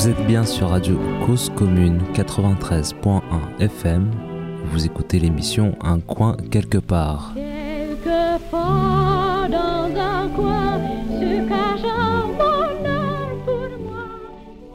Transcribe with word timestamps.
Vous 0.00 0.08
êtes 0.08 0.26
bien 0.26 0.46
sur 0.46 0.70
Radio 0.70 0.98
Cause 1.26 1.52
Commune 1.54 2.00
93.1 2.14 3.20
FM. 3.58 4.10
Vous 4.64 4.86
écoutez 4.86 5.18
l'émission 5.18 5.76
Un 5.82 6.00
coin 6.00 6.38
quelque 6.50 6.78
part. 6.78 7.34
Quelquefois 7.34 9.46
dans 9.50 9.94
un 9.94 10.26
coin 10.30 10.78
se 11.06 11.46
cache 11.46 11.84
un 11.84 12.28
bonheur 12.28 13.44
pour 13.44 13.68
moi. 13.78 14.06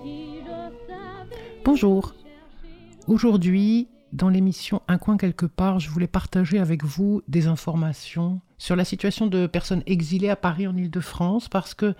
Si 0.03 0.41
je 0.41 0.45
savais 0.87 1.57
Bonjour. 1.65 2.13
Aujourd'hui, 3.07 3.87
dans 4.13 4.29
l'émission 4.29 4.83
Un 4.87 4.99
coin 4.99 5.17
quelque 5.17 5.47
part, 5.47 5.79
je 5.79 5.89
voulais 5.89 6.05
partager 6.05 6.59
avec 6.59 6.83
vous 6.83 7.23
des 7.27 7.47
informations 7.47 8.41
sur 8.59 8.75
la 8.75 8.85
situation 8.85 9.25
de 9.25 9.47
personnes 9.47 9.81
exilées 9.87 10.29
à 10.29 10.35
Paris 10.35 10.67
en 10.67 10.77
Ile-de-France 10.77 11.49
parce 11.49 11.73
que 11.73 11.95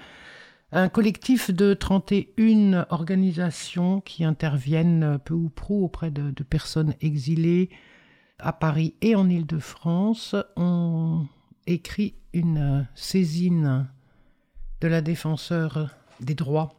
un 0.72 0.90
collectif 0.90 1.52
de 1.52 1.74
31 1.74 2.86
organisations 2.90 4.02
qui 4.02 4.24
interviennent 4.24 5.20
peu 5.24 5.34
ou 5.34 5.50
prou 5.50 5.86
auprès 5.86 6.12
de, 6.12 6.32
personnes 6.44 6.96
exilées 7.02 7.70
à 8.40 8.52
Paris 8.52 8.96
et 9.02 9.16
en 9.16 9.30
Ile-de-France 9.30 10.36
ont 10.58 11.28
écrit 11.68 12.16
une 12.34 12.88
saisine 12.96 13.88
de 14.82 14.88
la 14.88 15.02
défenseur 15.02 15.90
des 16.20 16.36
droits. 16.36 16.74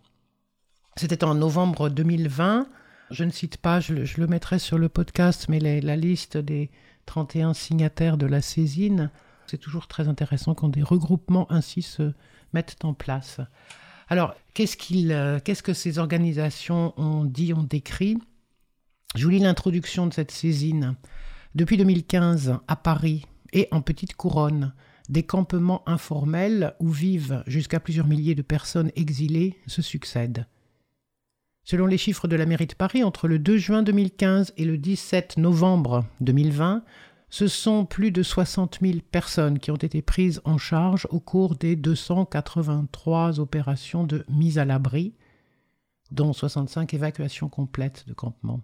C'était 0.96 1.24
en 1.24 1.34
novembre 1.34 1.88
2020. 1.88 2.68
Je 3.10 3.24
ne 3.24 3.30
cite 3.30 3.56
pas, 3.56 3.80
je, 3.80 3.94
le- 3.94 4.26
mettrai 4.26 4.58
sur 4.58 4.78
le 4.78 4.88
podcast, 4.88 5.46
mais 5.48 5.58
la 5.58 5.96
liste 5.96 6.36
des 6.36 6.70
31 7.06 7.54
signataires 7.54 8.18
de 8.18 8.26
la 8.26 8.42
saisine, 8.42 9.10
c'est 9.46 9.58
toujours 9.58 9.86
très 9.86 10.08
intéressant 10.08 10.54
quand 10.54 10.68
des 10.68 10.82
regroupements 10.82 11.50
ainsi 11.50 11.82
se 11.82 12.12
mettent 12.56 12.84
en 12.84 12.94
place. 12.94 13.40
Alors, 14.08 14.34
qu'est-ce 14.54 14.76
euh, 15.12 15.38
qu'est-ce 15.44 15.62
que 15.62 15.74
ces 15.74 15.98
organisations 15.98 16.98
ont 16.98 17.24
dit, 17.24 17.52
ont 17.52 17.62
décrit? 17.62 18.16
Je 19.14 19.24
vous 19.24 19.30
lis 19.30 19.40
l'introduction 19.40 20.06
de 20.06 20.14
cette 20.14 20.30
saisine. 20.30 20.96
Depuis 21.54 21.76
2015, 21.76 22.58
à 22.66 22.76
Paris 22.76 23.26
et 23.52 23.68
en 23.72 23.82
Petite 23.82 24.14
Couronne, 24.16 24.72
des 25.10 25.22
campements 25.22 25.86
informels 25.86 26.74
où 26.80 26.88
vivent 26.88 27.42
jusqu'à 27.46 27.78
plusieurs 27.78 28.06
milliers 28.06 28.34
de 28.34 28.42
personnes 28.42 28.90
exilées 28.96 29.58
se 29.66 29.82
succèdent. 29.82 30.46
Selon 31.64 31.86
les 31.86 31.98
chiffres 31.98 32.28
de 32.28 32.36
la 32.36 32.46
mairie 32.46 32.66
de 32.66 32.74
Paris, 32.74 33.04
entre 33.04 33.28
le 33.28 33.38
2 33.38 33.58
juin 33.58 33.82
2015 33.82 34.54
et 34.56 34.64
le 34.64 34.78
17 34.78 35.36
novembre 35.36 36.06
2020, 36.20 36.84
ce 37.36 37.48
sont 37.48 37.84
plus 37.84 38.12
de 38.12 38.22
60 38.22 38.78
000 38.80 39.00
personnes 39.10 39.58
qui 39.58 39.70
ont 39.70 39.76
été 39.76 40.00
prises 40.00 40.40
en 40.46 40.56
charge 40.56 41.06
au 41.10 41.20
cours 41.20 41.54
des 41.54 41.76
283 41.76 43.40
opérations 43.40 44.04
de 44.04 44.24
mise 44.30 44.56
à 44.56 44.64
l'abri, 44.64 45.12
dont 46.10 46.32
65 46.32 46.94
évacuations 46.94 47.50
complètes 47.50 48.04
de 48.08 48.14
campements. 48.14 48.62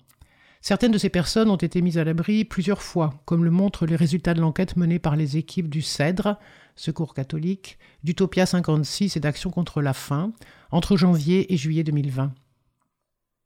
Certaines 0.62 0.90
de 0.92 0.96
ces 0.96 1.10
personnes 1.10 1.50
ont 1.50 1.56
été 1.56 1.82
mises 1.82 1.98
à 1.98 2.04
l'abri 2.04 2.46
plusieurs 2.46 2.80
fois, 2.80 3.12
comme 3.26 3.44
le 3.44 3.50
montrent 3.50 3.84
les 3.84 3.94
résultats 3.94 4.32
de 4.32 4.40
l'enquête 4.40 4.78
menée 4.78 4.98
par 4.98 5.16
les 5.16 5.36
équipes 5.36 5.68
du 5.68 5.82
CEDRE, 5.82 6.38
Secours 6.74 7.12
catholique, 7.12 7.78
d'Utopia 8.04 8.46
56 8.46 9.18
et 9.18 9.20
d'Action 9.20 9.50
contre 9.50 9.82
la 9.82 9.92
faim, 9.92 10.32
entre 10.70 10.96
janvier 10.96 11.52
et 11.52 11.58
juillet 11.58 11.84
2020. 11.84 12.32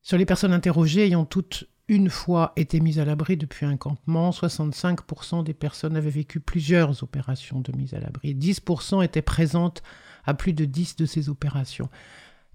Sur 0.03 0.19
les 0.19 0.25
personnes 0.25 0.53
interrogées 0.53 1.05
ayant 1.05 1.25
toutes 1.25 1.65
une 1.89 2.11
fois 2.11 2.53
été 2.57 2.81
mises 2.81 2.99
à 2.99 3.05
l'abri 3.05 3.37
depuis 3.37 3.65
un 3.65 3.77
campement, 3.77 4.31
65% 4.31 5.45
des 5.45 5.55
personnes 5.55 5.97
avaient 5.97 6.11
vécu 6.11 6.41
plusieurs 6.41 7.03
opérations 7.03 7.61
de 7.61 7.73
mise 7.77 7.95
à 7.95 8.01
l'abri. 8.01 8.35
10% 8.35 9.05
étaient 9.05 9.23
présentes 9.23 9.83
à 10.25 10.35
plus 10.35 10.53
de 10.53 10.65
10 10.65 10.97
de 10.97 11.07
ces 11.07 11.29
opérations. 11.29 11.89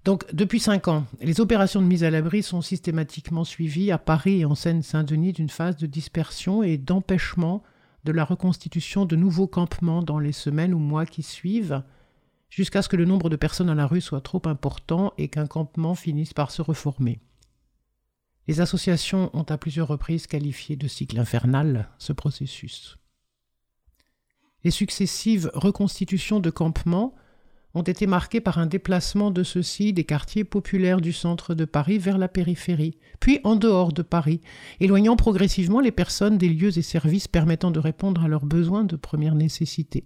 Donc, 0.04 0.24
depuis 0.34 0.60
5 0.60 0.88
ans, 0.88 1.06
les 1.20 1.40
opérations 1.40 1.80
de 1.80 1.86
mise 1.86 2.04
à 2.04 2.10
l'abri 2.10 2.42
sont 2.42 2.60
systématiquement 2.60 3.44
suivies 3.44 3.90
à 3.90 3.98
Paris 3.98 4.40
et 4.40 4.44
en 4.44 4.54
Seine-Saint-Denis 4.54 5.32
d'une 5.32 5.48
phase 5.48 5.76
de 5.76 5.86
dispersion 5.86 6.62
et 6.62 6.76
d'empêchement 6.76 7.62
de 8.04 8.12
la 8.12 8.24
reconstitution 8.24 9.04
de 9.06 9.16
nouveaux 9.16 9.46
campements 9.46 10.02
dans 10.02 10.18
les 10.18 10.32
semaines 10.32 10.74
ou 10.74 10.78
mois 10.78 11.06
qui 11.06 11.22
suivent, 11.22 11.82
jusqu'à 12.50 12.82
ce 12.82 12.88
que 12.88 12.96
le 12.96 13.04
nombre 13.04 13.30
de 13.30 13.36
personnes 13.36 13.70
à 13.70 13.74
la 13.74 13.86
rue 13.86 14.00
soit 14.00 14.20
trop 14.20 14.42
important 14.44 15.14
et 15.18 15.28
qu'un 15.28 15.46
campement 15.46 15.94
finisse 15.94 16.34
par 16.34 16.50
se 16.50 16.62
reformer. 16.62 17.20
Les 18.48 18.60
associations 18.60 19.30
ont 19.34 19.44
à 19.44 19.56
plusieurs 19.56 19.88
reprises 19.88 20.26
qualifié 20.26 20.76
de 20.76 20.88
cycle 20.88 21.18
infernal 21.18 21.88
ce 21.98 22.12
processus. 22.12 22.98
Les 24.64 24.70
successives 24.70 25.50
reconstitutions 25.54 26.40
de 26.40 26.50
campements 26.50 27.14
ont 27.74 27.82
été 27.82 28.06
marquées 28.06 28.40
par 28.40 28.58
un 28.58 28.66
déplacement 28.66 29.30
de 29.30 29.42
ceux-ci 29.42 29.92
des 29.92 30.04
quartiers 30.04 30.44
populaires 30.44 31.00
du 31.00 31.12
centre 31.12 31.54
de 31.54 31.64
Paris 31.64 31.98
vers 31.98 32.18
la 32.18 32.28
périphérie, 32.28 32.98
puis 33.18 33.40
en 33.44 33.56
dehors 33.56 33.92
de 33.92 34.02
Paris, 34.02 34.40
éloignant 34.80 35.16
progressivement 35.16 35.80
les 35.80 35.92
personnes 35.92 36.36
des 36.36 36.48
lieux 36.48 36.76
et 36.76 36.82
services 36.82 37.28
permettant 37.28 37.70
de 37.70 37.80
répondre 37.80 38.22
à 38.24 38.28
leurs 38.28 38.44
besoins 38.44 38.84
de 38.84 38.96
première 38.96 39.34
nécessité. 39.34 40.04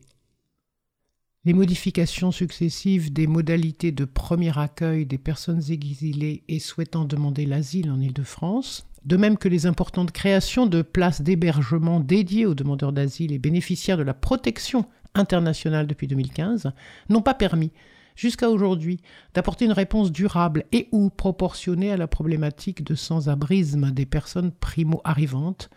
Les 1.47 1.53
modifications 1.53 2.33
successives 2.33 3.13
des 3.13 3.29
modalités 3.29 3.93
de 3.93 4.05
premier 4.05 4.59
accueil 4.59 5.07
des 5.07 5.17
personnes 5.17 5.63
exilées 5.71 6.43
et 6.49 6.59
souhaitant 6.59 7.05
demander 7.05 7.47
l'asile 7.47 7.89
en 7.93 8.01
Île-de-France, 8.01 8.85
de 9.05 9.17
même 9.17 9.39
que 9.39 9.47
les 9.49 9.65
importantes 9.65 10.11
créations 10.11 10.67
de 10.67 10.83
places 10.83 11.23
d'hébergement 11.23 12.01
dédiées 12.01 12.47
aux 12.47 12.57
demandeurs 12.57 12.93
d'asile 12.93 13.31
et 13.31 13.39
bénéficiaires 13.39 13.97
de 13.97 14.03
la 14.03 14.13
protection 14.13 14.87
internationale 15.15 15.87
depuis 15.87 16.09
2015, 16.09 16.73
n'ont 17.11 17.23
pas 17.23 17.33
permis, 17.33 17.71
jusqu'à 18.17 18.51
aujourd'hui, 18.51 18.99
d'apporter 19.33 19.67
une 19.67 19.73
réponse 19.73 20.11
durable 20.11 20.65
et 20.73 20.89
ou 20.91 21.11
proportionnée 21.11 21.93
à 21.93 21.97
la 21.97 22.09
problématique 22.09 22.83
de 22.83 22.97
sans-abrisme 22.97 23.93
des 23.93 24.05
personnes 24.05 24.51
primo-arrivantes, 24.51 25.71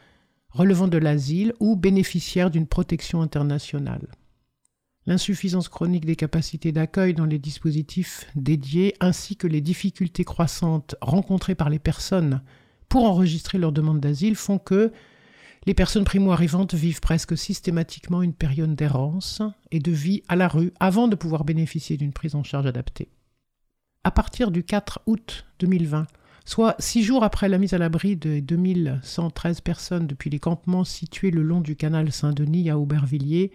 relevant 0.50 0.88
de 0.88 0.98
l'asile 0.98 1.54
ou 1.60 1.76
bénéficiaires 1.76 2.50
d'une 2.50 2.66
protection 2.66 3.22
internationale 3.22 4.08
l'insuffisance 5.06 5.70
chronique 5.70 6.06
des 6.06 6.16
capacités 6.16 6.72
d'accueil 6.72 7.14
dans 7.14 7.26
les 7.26 7.40
dispositifs 7.40 8.28
dédiés, 8.36 8.94
ainsi 9.00 9.36
que 9.36 9.48
les 9.48 9.62
difficultés 9.62 10.24
croissantes 10.24 10.96
rencontrées 11.02 11.56
par 11.56 11.70
les 11.70 11.80
personnes 11.80 12.42
pour 12.90 13.06
enregistrer 13.06 13.58
leur 13.58 13.72
demande 13.72 14.00
d'asile 14.00 14.36
font 14.36 14.58
que 14.58 14.92
les 15.66 15.74
personnes 15.74 16.06
primo-arrivantes 16.06 16.74
vivent 16.74 17.02
presque 17.02 17.38
systématiquement 17.38 18.22
une 18.22 18.34
période 18.34 18.76
d'errance 18.76 19.42
et 19.72 19.80
de 19.80 19.92
vie 19.92 20.24
à 20.28 20.36
la 20.36 20.48
rue 20.48 20.72
avant 20.80 21.08
de 21.08 21.16
pouvoir 21.16 21.44
bénéficier 21.44 21.98
d'une 21.98 22.14
prise 22.14 22.36
en 22.36 22.44
charge 22.44 22.66
adaptée. 22.66 23.10
À 24.04 24.12
partir 24.12 24.52
du 24.52 24.64
4 24.64 25.02
août 25.06 25.46
2020, 25.60 26.08
soit 26.46 26.76
six 26.80 27.04
jours 27.04 27.24
après 27.24 27.50
la 27.50 27.58
mise 27.58 27.74
à 27.74 27.78
l'abri 27.78 28.16
de 28.16 28.40
2113 28.40 29.62
personnes 29.62 30.08
depuis 30.08 30.30
les 30.30 30.40
campements 30.40 30.86
situés 30.86 31.32
le 31.32 31.44
long 31.44 31.62
du 31.62 31.76
canal 31.76 32.12
Saint-Denis 32.12 32.70
à 32.70 32.80
Aubervilliers, 32.80 33.52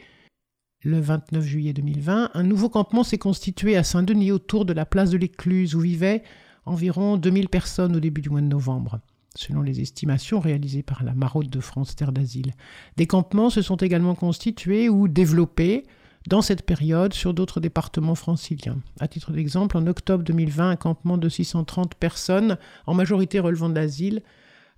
le 0.85 1.01
29 1.01 1.43
juillet 1.43 1.73
2020, 1.73 2.31
un 2.35 2.43
nouveau 2.43 2.69
campement 2.69 3.05
s'est 3.05 3.19
constitué 3.19 3.77
à 3.77 3.83
Saint-Denis 3.83 4.33
autour 4.33 4.67
de 4.67 4.75
la 4.75 4.85
place 4.85 5.11
de 5.11 5.17
l'Écluse 5.17 5.75
où 5.75 5.81
vivaient 5.81 6.23
environ 6.67 7.17
2000 7.17 7.49
personnes 7.49 7.97
au 7.97 8.01
début 8.01 8.21
du 8.21 8.29
mois 8.29 8.43
de 8.43 8.47
novembre, 8.47 9.01
selon 9.35 9.63
les 9.63 9.81
estimations 9.81 10.41
réalisées 10.41 10.83
par 10.83 11.03
la 11.03 11.15
Maraude 11.15 11.49
de 11.49 11.61
France 11.61 11.97
Terre 11.97 12.13
d'Asile. 12.13 12.53
Des 12.99 13.07
campements 13.07 13.49
se 13.49 13.63
sont 13.63 13.77
également 13.77 14.15
constitués 14.15 14.91
ou 14.91 15.09
développés 15.09 15.85
dans 16.29 16.43
cette 16.43 16.67
période 16.67 17.15
sur 17.15 17.33
d'autres 17.33 17.61
départements 17.61 18.15
franciliens. 18.15 18.79
À 19.01 19.09
titre 19.09 19.33
d'exemple, 19.33 19.79
en 19.79 19.87
octobre 19.87 20.23
2020, 20.23 20.71
un 20.71 20.77
campement 20.77 21.17
de 21.17 21.29
630 21.31 21.95
personnes, 21.95 22.59
en 22.87 22.95
majorité 22.95 23.41
relevant 23.41 23.71
de 23.71 23.75
l'asile, 23.75 24.23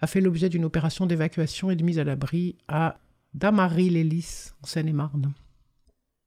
a 0.00 0.06
fait 0.06 0.20
l'objet 0.20 0.48
d'une 0.48 0.64
opération 0.64 1.06
d'évacuation 1.06 1.70
et 1.70 1.76
de 1.76 1.82
mise 1.82 1.98
à 1.98 2.04
l'abri 2.04 2.56
à 2.68 2.98
Damary-les-Lys, 3.34 4.54
en 4.62 4.66
Seine-et-Marne. 4.66 5.32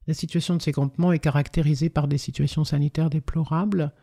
La 0.10 0.16
situation 0.16 0.56
de 0.56 0.62
ces 0.64 0.72
campements 0.72 1.12
est 1.12 1.20
caractérisée 1.20 1.92
par 1.92 2.08
des 2.08 2.18
situations 2.18 2.64
sanitaires 2.64 3.12
déplorables, 3.12 3.94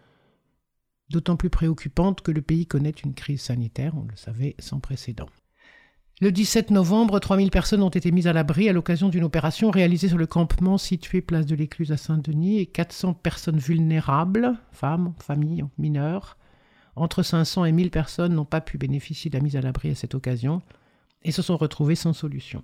d'autant 1.11 1.35
plus 1.35 1.50
préoccupantes 1.50 2.20
que 2.20 2.31
le 2.31 2.43
pays 2.43 2.64
connaît 2.64 2.91
une 2.91 3.12
crise 3.12 3.41
sanitaire, 3.41 3.93
on 3.97 4.05
le 4.05 4.14
savait, 4.14 4.55
sans 4.61 4.79
précédent. 4.79 5.26
Le 6.20 6.31
17 6.31 6.70
novembre, 6.70 7.19
3000 7.19 7.50
personnes 7.50 7.82
ont 7.82 7.88
été 7.88 8.12
mises 8.12 8.29
à 8.29 8.32
l'abri 8.32 8.69
à 8.69 8.73
l'occasion 8.73 9.08
d'une 9.08 9.25
opération 9.25 9.73
réalisée 9.73 10.06
sur 10.06 10.17
le 10.17 10.29
campement 10.29 10.79
situé 10.79 11.23
place 11.23 11.44
de 11.44 11.56
l'Écluse 11.56 11.91
à 11.91 11.97
Saint-Denis 11.97 12.61
et 12.61 12.67
400 12.67 13.14
personnes 13.14 13.58
vulnérables, 13.58 14.55
femmes, 14.70 15.12
familles, 15.19 15.64
mineurs, 15.76 16.38
entre 16.94 17.25
500 17.25 17.64
et 17.64 17.73
1000 17.73 17.91
personnes 17.91 18.35
n'ont 18.35 18.44
pas 18.44 18.61
pu 18.61 18.79
bénéficier 18.79 19.29
de 19.29 19.37
la 19.37 19.43
mise 19.43 19.56
à 19.56 19.61
l'abri 19.61 19.91
à 19.91 19.97
cette 19.97 20.14
occasion 20.14 20.62
et 21.25 21.32
se 21.32 21.43
sont 21.43 21.56
retrouvées 21.56 21.97
sans 21.97 22.12
solution. 22.12 22.62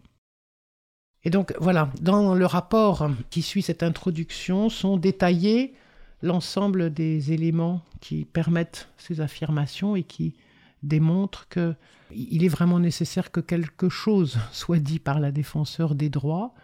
Et 1.25 1.31
donc 1.31 1.55
voilà, 1.61 1.91
dans 2.01 2.35
le 2.35 2.47
rapport 2.47 3.09
qui 3.31 3.43
suit 3.43 3.63
cette 3.63 3.83
introduction 3.83 4.69
sont 4.69 4.97
détaillés 4.97 5.75
l'ensemble 6.21 6.93
des 6.93 7.33
éléments 7.33 7.83
qui 8.01 8.25
permettent 8.25 8.89
ces 8.97 9.21
affirmations 9.21 9.95
et 9.97 10.03
qui 10.03 10.35
démontrent 10.83 11.49
qu'il 11.49 12.45
est 12.45 12.49
vraiment 12.49 12.81
nécessaire 12.81 13.31
que 13.31 13.41
quelque 13.41 13.89
chose 13.89 14.39
soit 14.51 14.79
dit 14.79 14.99
par 14.99 15.21
la 15.21 15.31
défenseur 15.31 15.95
des 15.95 16.11
droits, 16.11 16.55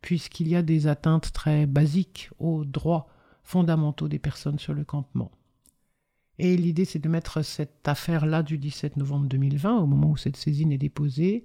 puisqu'il 0.00 0.48
y 0.48 0.56
a 0.56 0.62
des 0.62 0.86
atteintes 0.88 1.32
très 1.32 1.66
basiques 1.66 2.30
aux 2.38 2.64
droits 2.64 3.08
fondamentaux 3.44 4.08
des 4.08 4.18
personnes 4.18 4.58
sur 4.58 4.74
le 4.74 4.84
campement. 4.84 5.30
Et 6.40 6.56
l'idée, 6.56 6.84
c'est 6.84 7.00
de 7.00 7.08
mettre 7.08 7.42
cette 7.42 7.86
affaire-là 7.86 8.42
du 8.42 8.58
17 8.58 8.96
novembre 8.96 9.26
2020, 9.26 9.78
au 9.78 9.86
moment 9.86 10.10
où 10.10 10.16
cette 10.16 10.36
saisine 10.36 10.70
est 10.70 10.78
déposée, 10.78 11.44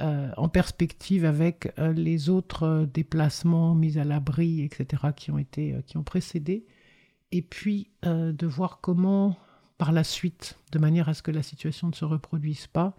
euh, 0.00 0.30
en 0.36 0.48
perspective 0.48 1.24
avec 1.24 1.72
euh, 1.78 1.92
les 1.92 2.28
autres 2.28 2.64
euh, 2.64 2.86
déplacements 2.86 3.76
mis 3.76 3.96
à 3.96 4.02
l'abri, 4.02 4.62
etc., 4.62 5.04
qui 5.14 5.30
ont, 5.30 5.38
été, 5.38 5.76
qui 5.86 5.96
ont 5.96 6.02
précédé, 6.02 6.66
et 7.30 7.42
puis 7.42 7.90
de 8.02 8.46
voir 8.46 8.78
comment, 8.80 9.36
par 9.76 9.90
la 9.90 10.04
suite, 10.04 10.58
de 10.70 10.78
manière 10.78 11.08
à 11.08 11.14
ce 11.14 11.22
que 11.22 11.32
la 11.32 11.42
situation 11.42 11.88
ne 11.88 11.92
se 11.92 12.04
reproduise 12.04 12.68
pas, 12.68 12.96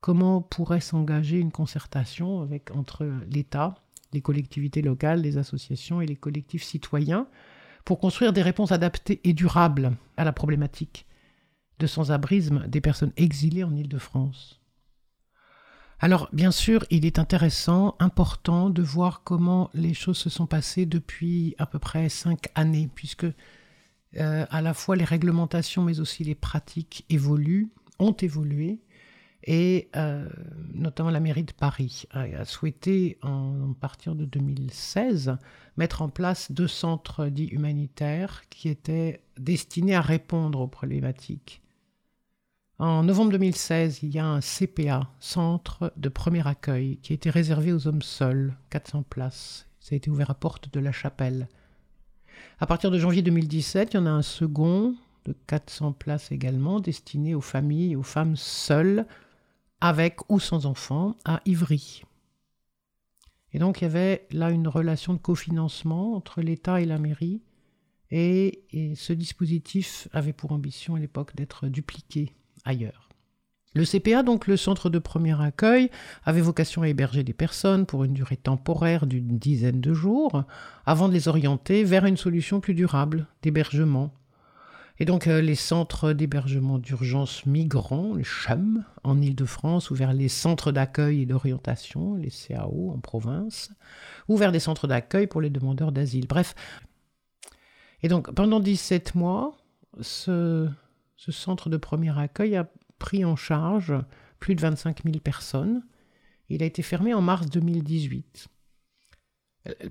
comment 0.00 0.40
pourrait 0.40 0.80
s'engager 0.80 1.38
une 1.38 1.52
concertation 1.52 2.40
avec, 2.40 2.74
entre 2.74 3.06
l'État, 3.28 3.74
les 4.14 4.22
collectivités 4.22 4.80
locales, 4.80 5.20
les 5.20 5.36
associations 5.36 6.00
et 6.00 6.06
les 6.06 6.16
collectifs 6.16 6.62
citoyens, 6.62 7.26
pour 7.84 7.98
construire 7.98 8.32
des 8.32 8.42
réponses 8.42 8.72
adaptées 8.72 9.20
et 9.24 9.34
durables 9.34 9.92
à 10.16 10.24
la 10.24 10.32
problématique 10.32 11.06
de 11.78 11.86
sans-abrisme 11.86 12.66
des 12.68 12.80
personnes 12.80 13.12
exilées 13.18 13.64
en 13.64 13.76
Île-de-France. 13.76 14.61
Alors, 16.04 16.28
bien 16.32 16.50
sûr, 16.50 16.84
il 16.90 17.06
est 17.06 17.20
intéressant, 17.20 17.94
important 18.00 18.70
de 18.70 18.82
voir 18.82 19.22
comment 19.22 19.70
les 19.72 19.94
choses 19.94 20.18
se 20.18 20.30
sont 20.30 20.46
passées 20.46 20.84
depuis 20.84 21.54
à 21.58 21.66
peu 21.66 21.78
près 21.78 22.08
cinq 22.08 22.48
années, 22.56 22.90
puisque 22.92 23.22
euh, 24.16 24.44
à 24.50 24.60
la 24.62 24.74
fois 24.74 24.96
les 24.96 25.04
réglementations, 25.04 25.84
mais 25.84 26.00
aussi 26.00 26.24
les 26.24 26.34
pratiques 26.34 27.04
évoluent, 27.08 27.70
ont 28.00 28.14
évolué, 28.14 28.80
et 29.44 29.90
euh, 29.94 30.28
notamment 30.74 31.10
la 31.10 31.20
mairie 31.20 31.44
de 31.44 31.52
Paris 31.52 32.06
a, 32.10 32.44
souhaité, 32.44 33.16
en, 33.22 33.72
partir 33.72 34.16
de 34.16 34.24
2016, 34.24 35.36
mettre 35.76 36.02
en 36.02 36.08
place 36.08 36.50
deux 36.50 36.66
centres 36.66 37.26
dits 37.26 37.46
humanitaires 37.46 38.42
qui 38.50 38.68
étaient 38.68 39.22
destinés 39.38 39.94
à 39.94 40.00
répondre 40.00 40.62
aux 40.62 40.68
problématiques. 40.68 41.61
En 42.82 43.04
novembre 43.04 43.30
2016, 43.30 44.00
il 44.02 44.12
y 44.12 44.18
a 44.18 44.26
un 44.26 44.40
CPA, 44.40 45.08
Centre 45.20 45.92
de 45.96 46.08
Premier 46.08 46.44
Accueil, 46.44 46.96
qui 46.96 47.12
a 47.12 47.14
été 47.14 47.30
réservé 47.30 47.72
aux 47.72 47.86
hommes 47.86 48.02
seuls, 48.02 48.56
400 48.70 49.04
places. 49.04 49.68
Ça 49.78 49.94
a 49.94 49.96
été 49.96 50.10
ouvert 50.10 50.30
à 50.30 50.34
Porte 50.34 50.72
de 50.72 50.80
la 50.80 50.90
Chapelle. 50.90 51.46
À 52.58 52.66
partir 52.66 52.90
de 52.90 52.98
janvier 52.98 53.22
2017, 53.22 53.94
il 53.94 53.96
y 53.98 54.00
en 54.00 54.06
a 54.06 54.10
un 54.10 54.22
second 54.22 54.96
de 55.26 55.32
400 55.46 55.92
places 55.92 56.32
également, 56.32 56.80
destiné 56.80 57.36
aux 57.36 57.40
familles 57.40 57.92
et 57.92 57.96
aux 57.96 58.02
femmes 58.02 58.34
seules 58.34 59.06
avec 59.80 60.28
ou 60.28 60.40
sans 60.40 60.66
enfants, 60.66 61.14
à 61.24 61.40
Ivry. 61.46 62.02
Et 63.52 63.60
donc 63.60 63.80
il 63.80 63.84
y 63.84 63.86
avait 63.86 64.26
là 64.32 64.50
une 64.50 64.66
relation 64.66 65.14
de 65.14 65.20
cofinancement 65.20 66.16
entre 66.16 66.42
l'État 66.42 66.80
et 66.80 66.86
la 66.86 66.98
mairie, 66.98 67.42
et, 68.10 68.64
ce 68.96 69.12
dispositif 69.12 70.08
avait 70.12 70.32
pour 70.32 70.50
ambition 70.50 70.96
à 70.96 70.98
l'époque 70.98 71.36
d'être 71.36 71.68
dupliqué 71.68 72.34
ailleurs. 72.64 73.08
Le 73.74 73.84
CPA, 73.84 74.22
donc 74.22 74.46
le 74.46 74.58
centre 74.58 74.90
de 74.90 74.98
premier 74.98 75.40
accueil, 75.40 75.90
avait 76.24 76.42
vocation 76.42 76.82
à 76.82 76.88
héberger 76.88 77.24
des 77.24 77.32
personnes 77.32 77.86
pour 77.86 78.04
une 78.04 78.12
durée 78.12 78.36
temporaire 78.36 79.06
d'une 79.06 79.38
dizaine 79.38 79.80
de 79.80 79.94
jours, 79.94 80.44
avant 80.84 81.08
de 81.08 81.14
les 81.14 81.28
orienter 81.28 81.82
vers 81.82 82.04
une 82.04 82.18
solution 82.18 82.60
plus 82.60 82.74
durable 82.74 83.26
d'hébergement 83.42 84.12
et 84.98 85.04
donc 85.04 85.26
euh, 85.26 85.40
les 85.40 85.54
centres 85.54 86.12
d'hébergement 86.12 86.78
d'urgence 86.78 87.46
migrants, 87.46 88.14
les 88.14 88.24
CHUM, 88.24 88.84
en 89.02 89.20
Ile-de-France, 89.20 89.90
ou 89.90 89.94
vers 89.94 90.12
les 90.12 90.28
centres 90.28 90.70
d'accueil 90.70 91.22
et 91.22 91.26
d'orientation, 91.26 92.14
les 92.14 92.30
CAO 92.30 92.92
en 92.94 93.00
province, 93.00 93.72
ou 94.28 94.36
vers 94.36 94.52
des 94.52 94.60
centres 94.60 94.86
d'accueil 94.86 95.26
pour 95.26 95.40
les 95.40 95.50
demandeurs 95.50 95.92
d'asile. 95.92 96.26
Bref. 96.28 96.54
Et 98.02 98.08
donc 98.08 98.32
pendant 98.32 98.60
17 98.60 99.14
mois, 99.14 99.56
ce, 100.00 100.68
ce 101.24 101.30
centre 101.30 101.70
de 101.70 101.76
premier 101.76 102.18
accueil 102.18 102.56
a 102.56 102.68
pris 102.98 103.24
en 103.24 103.36
charge 103.36 103.94
plus 104.40 104.56
de 104.56 104.60
25 104.60 105.04
000 105.04 105.20
personnes. 105.20 105.84
Il 106.48 106.64
a 106.64 106.66
été 106.66 106.82
fermé 106.82 107.14
en 107.14 107.22
mars 107.22 107.48
2018. 107.48 108.48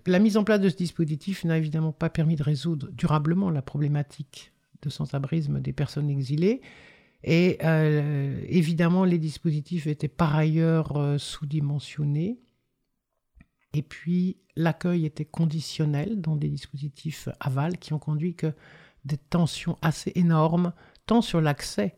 La 0.08 0.20
mise 0.20 0.36
en 0.36 0.44
place 0.44 0.60
de 0.60 0.68
ce 0.68 0.76
dispositif 0.76 1.46
n'a 1.46 1.58
évidemment 1.58 1.94
pas 1.94 2.10
permis 2.10 2.36
de 2.36 2.44
résoudre 2.44 2.90
durablement 2.92 3.50
la 3.50 3.62
problématique 3.62 4.52
de 4.82 4.90
sans-abrisme 4.90 5.62
des 5.62 5.72
personnes 5.72 6.10
exilées. 6.10 6.60
Et 7.24 7.60
euh, 7.64 8.44
évidemment, 8.50 9.06
les 9.06 9.18
dispositifs 9.18 9.88
étaient 9.88 10.10
par 10.10 10.36
ailleurs 10.36 10.98
euh, 10.98 11.18
sous-dimensionnés. 11.18 12.42
Et 13.74 13.84
puis, 13.84 14.36
l'accueil 14.58 15.06
était 15.06 15.24
conditionnel 15.24 16.20
dans 16.20 16.36
des 16.36 16.50
dispositifs 16.50 17.30
aval 17.40 17.78
qui 17.78 17.94
ont 17.94 18.00
conduit 18.00 18.36
que 18.36 18.54
des 19.06 19.18
tensions 19.18 19.78
assez 19.82 20.12
énormes, 20.16 20.74
tant 21.12 21.22
sur 21.22 21.42
l'accès 21.42 21.94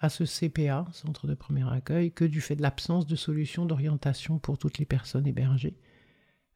à 0.00 0.08
ce 0.08 0.24
CPA, 0.24 0.86
centre 0.90 1.28
de 1.28 1.34
premier 1.34 1.72
accueil, 1.72 2.10
que 2.10 2.24
du 2.24 2.40
fait 2.40 2.56
de 2.56 2.62
l'absence 2.62 3.06
de 3.06 3.14
solutions 3.14 3.64
d'orientation 3.64 4.40
pour 4.40 4.58
toutes 4.58 4.78
les 4.78 4.84
personnes 4.84 5.24
hébergées 5.24 5.76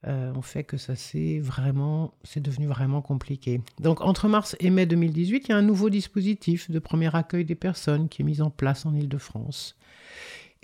euh, 0.08 0.34
ont 0.34 0.42
fait 0.42 0.64
que 0.64 0.76
ça 0.76 0.96
c'est 0.96 1.38
vraiment, 1.38 2.14
c'est 2.24 2.42
devenu 2.42 2.66
vraiment 2.66 3.00
compliqué. 3.00 3.60
Donc 3.78 4.00
entre 4.00 4.26
mars 4.26 4.56
et 4.58 4.70
mai 4.70 4.86
2018, 4.86 5.46
il 5.46 5.50
y 5.50 5.54
a 5.54 5.56
un 5.56 5.62
nouveau 5.62 5.88
dispositif 5.88 6.68
de 6.68 6.80
premier 6.80 7.14
accueil 7.14 7.44
des 7.44 7.54
personnes 7.54 8.08
qui 8.08 8.22
est 8.22 8.24
mis 8.24 8.42
en 8.42 8.50
place 8.50 8.86
en 8.86 8.92
Ile-de-France. 8.92 9.76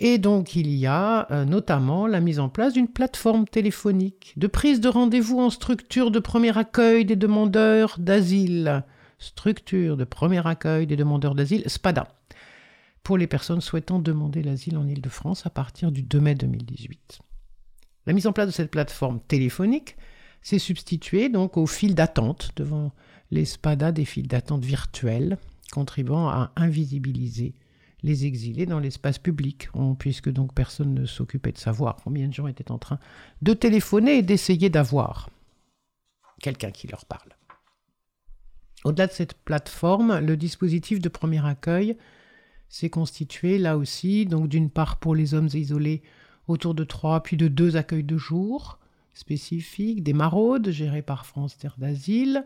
Et 0.01 0.17
donc 0.17 0.53
il 0.57 0.67
y 0.67 0.85
a 0.85 1.31
euh, 1.31 1.45
notamment 1.45 2.07
la 2.07 2.19
mise 2.19 2.41
en 2.41 2.49
place 2.49 2.73
d'une 2.73 2.89
plateforme 2.89 3.47
téléphonique 3.47 4.33
de 4.35 4.47
prise 4.47 4.81
de 4.81 4.89
rendez-vous 4.89 5.39
en 5.39 5.49
structure 5.49 6.11
de 6.11 6.19
premier 6.19 6.57
accueil 6.57 7.05
des 7.05 7.15
demandeurs 7.15 7.95
d'asile. 7.99 8.83
Structure 9.19 9.97
de 9.97 10.03
premier 10.03 10.45
accueil 10.45 10.85
des 10.85 10.95
demandeurs 10.95 11.35
d'asile, 11.35 11.63
SPADA, 11.67 12.07
pour 13.03 13.17
les 13.17 13.27
personnes 13.27 13.61
souhaitant 13.61 13.99
demander 13.99 14.43
l'asile 14.43 14.77
en 14.77 14.87
Ile-de-France 14.87 15.45
à 15.45 15.49
partir 15.49 15.91
du 15.91 16.03
2 16.03 16.19
mai 16.19 16.35
2018. 16.35 17.19
La 18.05 18.13
mise 18.13 18.27
en 18.27 18.33
place 18.33 18.47
de 18.47 18.51
cette 18.51 18.71
plateforme 18.71 19.19
téléphonique 19.27 19.97
s'est 20.41 20.59
substituée 20.59 21.29
donc 21.29 21.57
aux 21.57 21.65
files 21.65 21.95
d'attente 21.95 22.51
devant 22.55 22.93
les 23.31 23.45
SPADA 23.45 23.91
des 23.91 24.05
files 24.05 24.27
d'attente 24.27 24.63
virtuelles, 24.63 25.37
contribuant 25.71 26.29
à 26.29 26.51
invisibiliser 26.55 27.53
les 28.03 28.25
exilés 28.25 28.65
dans 28.65 28.79
l'espace 28.79 29.17
public, 29.17 29.69
puisque 29.99 30.29
donc 30.29 30.53
personne 30.53 30.93
ne 30.93 31.05
s'occupait 31.05 31.51
de 31.51 31.57
savoir 31.57 31.97
combien 32.03 32.27
de 32.27 32.33
gens 32.33 32.47
étaient 32.47 32.71
en 32.71 32.77
train 32.77 32.99
de 33.41 33.53
téléphoner 33.53 34.17
et 34.17 34.21
d'essayer 34.21 34.69
d'avoir 34.69 35.29
quelqu'un 36.41 36.71
qui 36.71 36.87
leur 36.87 37.05
parle. 37.05 37.36
Au-delà 38.87 39.07
de 39.07 39.11
cette 39.11 39.33
plateforme, 39.33 40.19
le 40.19 40.37
dispositif 40.37 41.01
de 41.01 41.09
premier 41.09 41.45
accueil 41.45 41.97
s'est 42.69 42.89
constitué 42.89 43.57
là 43.57 43.77
aussi, 43.77 44.25
donc 44.25 44.47
d'une 44.47 44.69
part 44.69 44.95
pour 44.95 45.13
les 45.13 45.33
hommes 45.33 45.49
isolés 45.53 46.03
autour 46.47 46.73
de 46.73 46.85
trois 46.85 47.21
puis 47.21 47.35
de 47.35 47.49
deux 47.49 47.75
accueils 47.75 48.05
de 48.05 48.15
jour 48.15 48.79
spécifiques, 49.13 50.03
des 50.03 50.13
maraudes 50.13 50.69
gérées 50.69 51.01
par 51.01 51.25
France 51.25 51.57
Terre 51.57 51.75
d'Asile, 51.77 52.45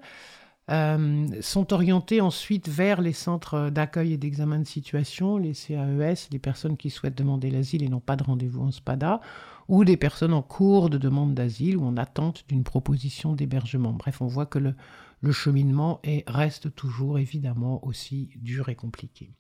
euh, 0.72 1.28
sont 1.42 1.74
orientés 1.74 2.22
ensuite 2.22 2.70
vers 2.70 3.02
les 3.02 3.14
centres 3.14 3.70
d'accueil 3.70 4.14
et 4.14 4.18
d'examen 4.18 4.58
de 4.58 4.68
situation, 4.68 5.38
les 5.38 5.54
CAES, 5.54 6.28
les 6.32 6.40
personnes 6.40 6.76
qui 6.76 6.90
souhaitent 6.90 7.18
demander 7.18 7.52
l'asile 7.52 7.84
et 7.84 7.88
n'ont 7.88 8.00
pas 8.00 8.16
de 8.16 8.24
rendez-vous 8.24 8.64
en 8.64 8.72
SPADA, 8.72 9.22
ou 9.68 9.86
des 9.86 9.98
personnes 9.98 10.34
en 10.34 10.42
cours 10.42 10.90
de 10.90 10.98
demande 10.98 11.36
d'asile 11.36 11.78
ou 11.78 11.86
en 11.86 11.98
attente 11.98 12.46
d'une 12.48 12.64
proposition 12.64 13.34
d'hébergement. 13.34 13.94
Bref, 13.94 14.22
on 14.22 14.28
voit 14.28 14.48
que 14.48 14.60
le, 14.60 14.76
le 15.22 15.32
cheminement 15.32 16.00
est, 16.04 16.28
reste 16.28 16.76
toujours 16.76 17.20
évidemment 17.20 17.86
aussi 17.86 18.30
dur 18.36 18.70
et 18.70 18.76
compliqué. 18.76 19.34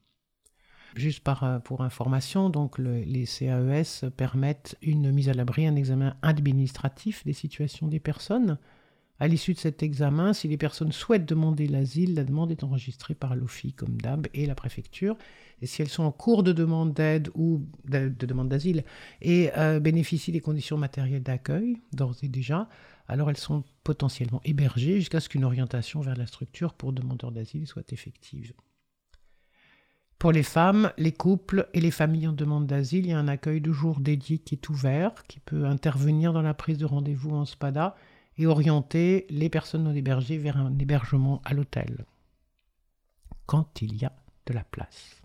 Juste 0.95 1.23
par, 1.23 1.43
euh, 1.43 1.59
pour 1.59 1.81
information, 1.81 2.49
donc 2.49 2.77
les 2.77 3.25
CAES 3.25 4.09
permettent 4.15 4.77
une 4.81 5.11
mise 5.11 5.29
à 5.29 5.33
l'abri, 5.33 5.65
un 5.65 5.75
examen 5.75 6.15
administratif 6.21 7.23
des 7.25 7.33
situations 7.33 7.87
des 7.87 7.99
personnes. 7.99 8.57
À 9.19 9.27
l'issue 9.27 9.53
de 9.53 9.59
cet 9.59 9.83
examen, 9.83 10.33
si 10.33 10.47
les 10.47 10.57
personnes 10.57 10.91
souhaitent 10.91 11.27
demander 11.27 11.67
l'asile, 11.67 12.15
la 12.15 12.23
demande 12.23 12.51
est 12.51 12.63
enregistrée 12.63 13.13
par 13.13 13.35
l'OFI 13.35 13.71
comme 13.71 14.01
DAB 14.01 14.27
et 14.33 14.47
la 14.47 14.55
préfecture. 14.55 15.15
Et 15.61 15.67
si 15.67 15.81
elles 15.81 15.89
sont 15.89 16.03
en 16.03 16.11
cours 16.11 16.41
de 16.41 16.51
demande 16.51 16.93
d'aide 16.93 17.29
ou 17.35 17.61
de, 17.85 18.09
demande 18.09 18.49
d'asile 18.49 18.83
et 19.21 19.51
euh, 19.57 19.79
bénéficient 19.79 20.31
des 20.31 20.41
conditions 20.41 20.75
matérielles 20.75 21.21
d'accueil, 21.21 21.77
d'ores 21.93 22.15
et 22.23 22.29
déjà, 22.29 22.67
alors 23.11 23.29
elles 23.29 23.35
sont 23.35 23.65
potentiellement 23.83 24.39
hébergées 24.45 24.95
jusqu'à 24.95 25.19
ce 25.19 25.27
qu'une 25.27 25.43
orientation 25.43 25.99
vers 25.99 26.15
la 26.15 26.25
structure 26.25 26.73
pour 26.73 26.93
demandeurs 26.93 27.33
d'asile 27.33 27.67
soit 27.67 27.91
effective. 27.91 28.53
Pour 30.17 30.31
les 30.31 30.43
femmes, 30.43 30.93
les 30.97 31.11
couples 31.11 31.67
et 31.73 31.81
les 31.81 31.91
familles 31.91 32.29
en 32.29 32.33
demande 32.33 32.67
d'asile, 32.67 33.07
il 33.07 33.09
y 33.09 33.11
a 33.11 33.19
un 33.19 33.27
accueil 33.27 33.59
de 33.59 33.73
jour 33.73 33.99
dédié 33.99 34.37
qui 34.37 34.55
est 34.55 34.69
ouvert, 34.69 35.23
qui 35.27 35.41
peut 35.41 35.65
intervenir 35.65 36.31
dans 36.31 36.41
la 36.41 36.53
prise 36.53 36.77
de 36.77 36.85
rendez-vous 36.85 37.31
en 37.31 37.43
SPADA 37.43 37.97
et 38.37 38.47
orienter 38.47 39.25
les 39.29 39.49
personnes 39.49 39.83
non 39.83 39.93
hébergées 39.93 40.37
vers 40.37 40.55
un 40.55 40.77
hébergement 40.79 41.41
à 41.43 41.53
l'hôtel, 41.53 42.05
quand 43.45 43.81
il 43.81 43.97
y 43.97 44.05
a 44.05 44.13
de 44.45 44.53
la 44.53 44.63
place. 44.63 45.20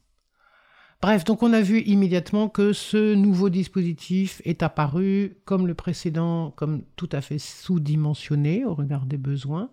Bref, 1.06 1.22
donc 1.22 1.44
on 1.44 1.52
a 1.52 1.60
vu 1.60 1.82
immédiatement 1.82 2.48
que 2.48 2.72
ce 2.72 3.14
nouveau 3.14 3.48
dispositif 3.48 4.42
est 4.44 4.64
apparu, 4.64 5.36
comme 5.44 5.68
le 5.68 5.74
précédent, 5.74 6.50
comme 6.56 6.82
tout 6.96 7.08
à 7.12 7.20
fait 7.20 7.38
sous-dimensionné 7.38 8.64
au 8.64 8.74
regard 8.74 9.06
des 9.06 9.16
besoins. 9.16 9.70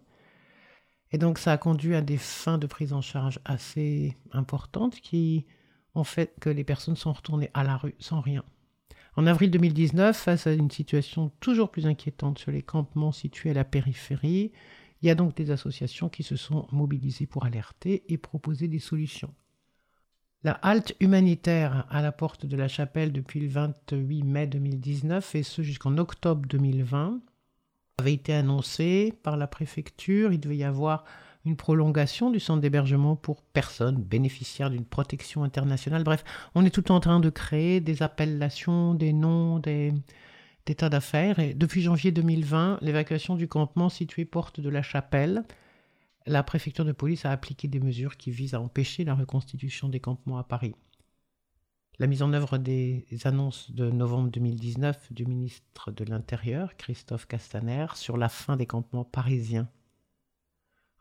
Et 1.12 1.18
donc 1.18 1.40
ça 1.40 1.52
a 1.52 1.58
conduit 1.58 1.96
à 1.96 2.02
des 2.02 2.20
fins 2.20 2.60
de 2.60 2.68
prise 2.68 2.94
en 2.94 3.02
charge 3.02 3.40
assez 3.46 4.16
importantes 4.32 5.00
qui 5.00 5.48
ont 5.96 6.04
fait 6.04 6.36
que 6.40 6.52
les 6.52 6.64
personnes 6.64 6.98
sont 6.98 7.14
retournées 7.14 7.50
à 7.56 7.64
la 7.64 7.78
rue 7.78 7.96
sans 7.98 8.22
rien. 8.22 8.44
En 9.16 9.26
avril 9.26 9.50
2019, 9.50 10.16
face 10.16 10.46
à 10.46 10.54
une 10.54 10.70
situation 10.70 11.32
toujours 11.40 11.72
plus 11.72 11.88
inquiétante 11.88 12.38
sur 12.38 12.52
les 12.52 12.62
campements 12.62 13.12
situés 13.12 13.50
à 13.50 13.56
la 13.56 13.66
périphérie, 13.66 14.52
il 15.02 15.08
y 15.08 15.10
a 15.10 15.16
donc 15.16 15.36
des 15.36 15.50
associations 15.50 16.10
qui 16.10 16.22
se 16.22 16.36
sont 16.36 16.68
mobilisées 16.72 17.26
pour 17.26 17.44
alerter 17.44 18.04
et 18.08 18.20
proposer 18.20 18.68
des 18.68 18.78
solutions. 18.78 19.34
La 20.46 20.52
halte 20.62 20.94
humanitaire 21.00 21.88
à 21.90 22.02
la 22.02 22.12
porte 22.12 22.46
de 22.46 22.58
la 22.58 22.68
chapelle 22.68 23.14
depuis 23.14 23.40
le 23.40 23.48
28 23.48 24.24
mai 24.24 24.46
2019 24.46 25.36
et 25.36 25.44
ce 25.44 25.62
jusqu'en 25.62 25.98
octobre 25.98 26.46
2020 26.50 27.22
avait 27.98 28.14
été 28.14 28.34
annoncée 28.34 29.14
par 29.24 29.38
la 29.38 29.48
préfecture. 29.48 30.34
Il 30.34 30.42
devait 30.42 30.58
y 30.58 30.66
avoir 30.66 31.06
une 31.46 31.56
prolongation 31.56 32.30
du 32.30 32.42
centre 32.42 32.60
d'hébergement 32.60 33.16
pour 33.16 33.42
personnes 33.42 34.04
bénéficiaires 34.04 34.70
d'une 34.70 34.84
protection 34.84 35.46
internationale. 35.46 36.04
Bref, 36.04 36.26
on 36.56 36.66
est 36.66 36.72
tout 36.72 36.92
en 36.92 37.00
train 37.00 37.22
de 37.22 37.30
créer 37.30 37.80
des 37.80 38.04
appellations, 38.04 38.96
des 38.96 39.14
noms, 39.14 39.60
des, 39.60 39.94
tas 40.76 40.90
d'affaires. 40.90 41.40
Et 41.40 41.54
depuis 41.54 41.82
janvier 41.82 42.12
2020, 42.12 42.80
l'évacuation 42.82 43.36
du 43.36 43.48
campement 43.48 43.88
situé 43.88 44.26
porte 44.26 44.60
de 44.60 44.70
la 44.70 44.82
Chapelle, 44.82 45.44
la 46.26 46.44
préfecture 46.44 46.86
de 46.86 46.92
police 46.92 47.26
a 47.26 47.32
appliqué 47.32 47.68
des 47.68 47.80
mesures 47.80 48.18
qui 48.18 48.32
visent 48.32 48.54
à 48.54 48.62
empêcher 48.62 49.04
la 49.04 49.16
reconstitution 49.16 49.90
des 49.90 50.00
campements 50.00 50.38
à 50.38 50.44
Paris. 50.44 50.76
La 52.00 52.08
mise 52.08 52.24
en 52.24 52.34
œuvre 52.34 52.58
des 52.58 53.06
annonces 53.26 53.72
de 53.72 53.92
novembre 53.92 54.32
2019 54.32 55.14
du 55.14 55.26
ministre 55.26 55.92
de 55.92 56.04
l'Intérieur, 56.06 56.76
Christophe 56.78 57.28
Castaner, 57.28 57.88
sur 57.96 58.18
la 58.18 58.30
fin 58.30 58.58
des 58.58 58.66
campements 58.66 59.04
parisiens 59.04 59.70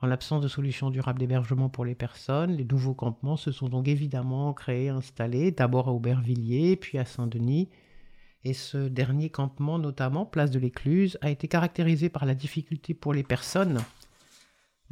en 0.02 0.08
l'absence 0.08 0.42
de 0.42 0.48
solutions 0.48 0.90
durables 0.90 1.20
d'hébergement 1.20 1.68
pour 1.68 1.84
les 1.84 1.94
personnes, 1.94 2.56
les 2.56 2.64
nouveaux 2.64 2.92
campements 2.92 3.36
se 3.36 3.52
sont 3.52 3.68
donc 3.68 3.86
évidemment 3.86 4.52
créés, 4.52 4.88
installés, 4.88 5.52
d'abord 5.52 5.88
à 5.88 5.92
Aubervilliers, 5.92 6.74
puis 6.74 6.98
à 6.98 7.04
Saint-Denis. 7.04 7.68
Et 8.42 8.52
ce 8.52 8.88
dernier 8.88 9.30
campement, 9.30 9.78
notamment 9.78 10.26
place 10.26 10.50
de 10.50 10.58
l'Écluse, 10.58 11.18
a 11.20 11.30
été 11.30 11.46
caractérisé 11.46 12.08
par 12.08 12.26
la 12.26 12.34
difficulté 12.34 12.94
pour 12.94 13.14
les 13.14 13.22
personnes 13.22 13.78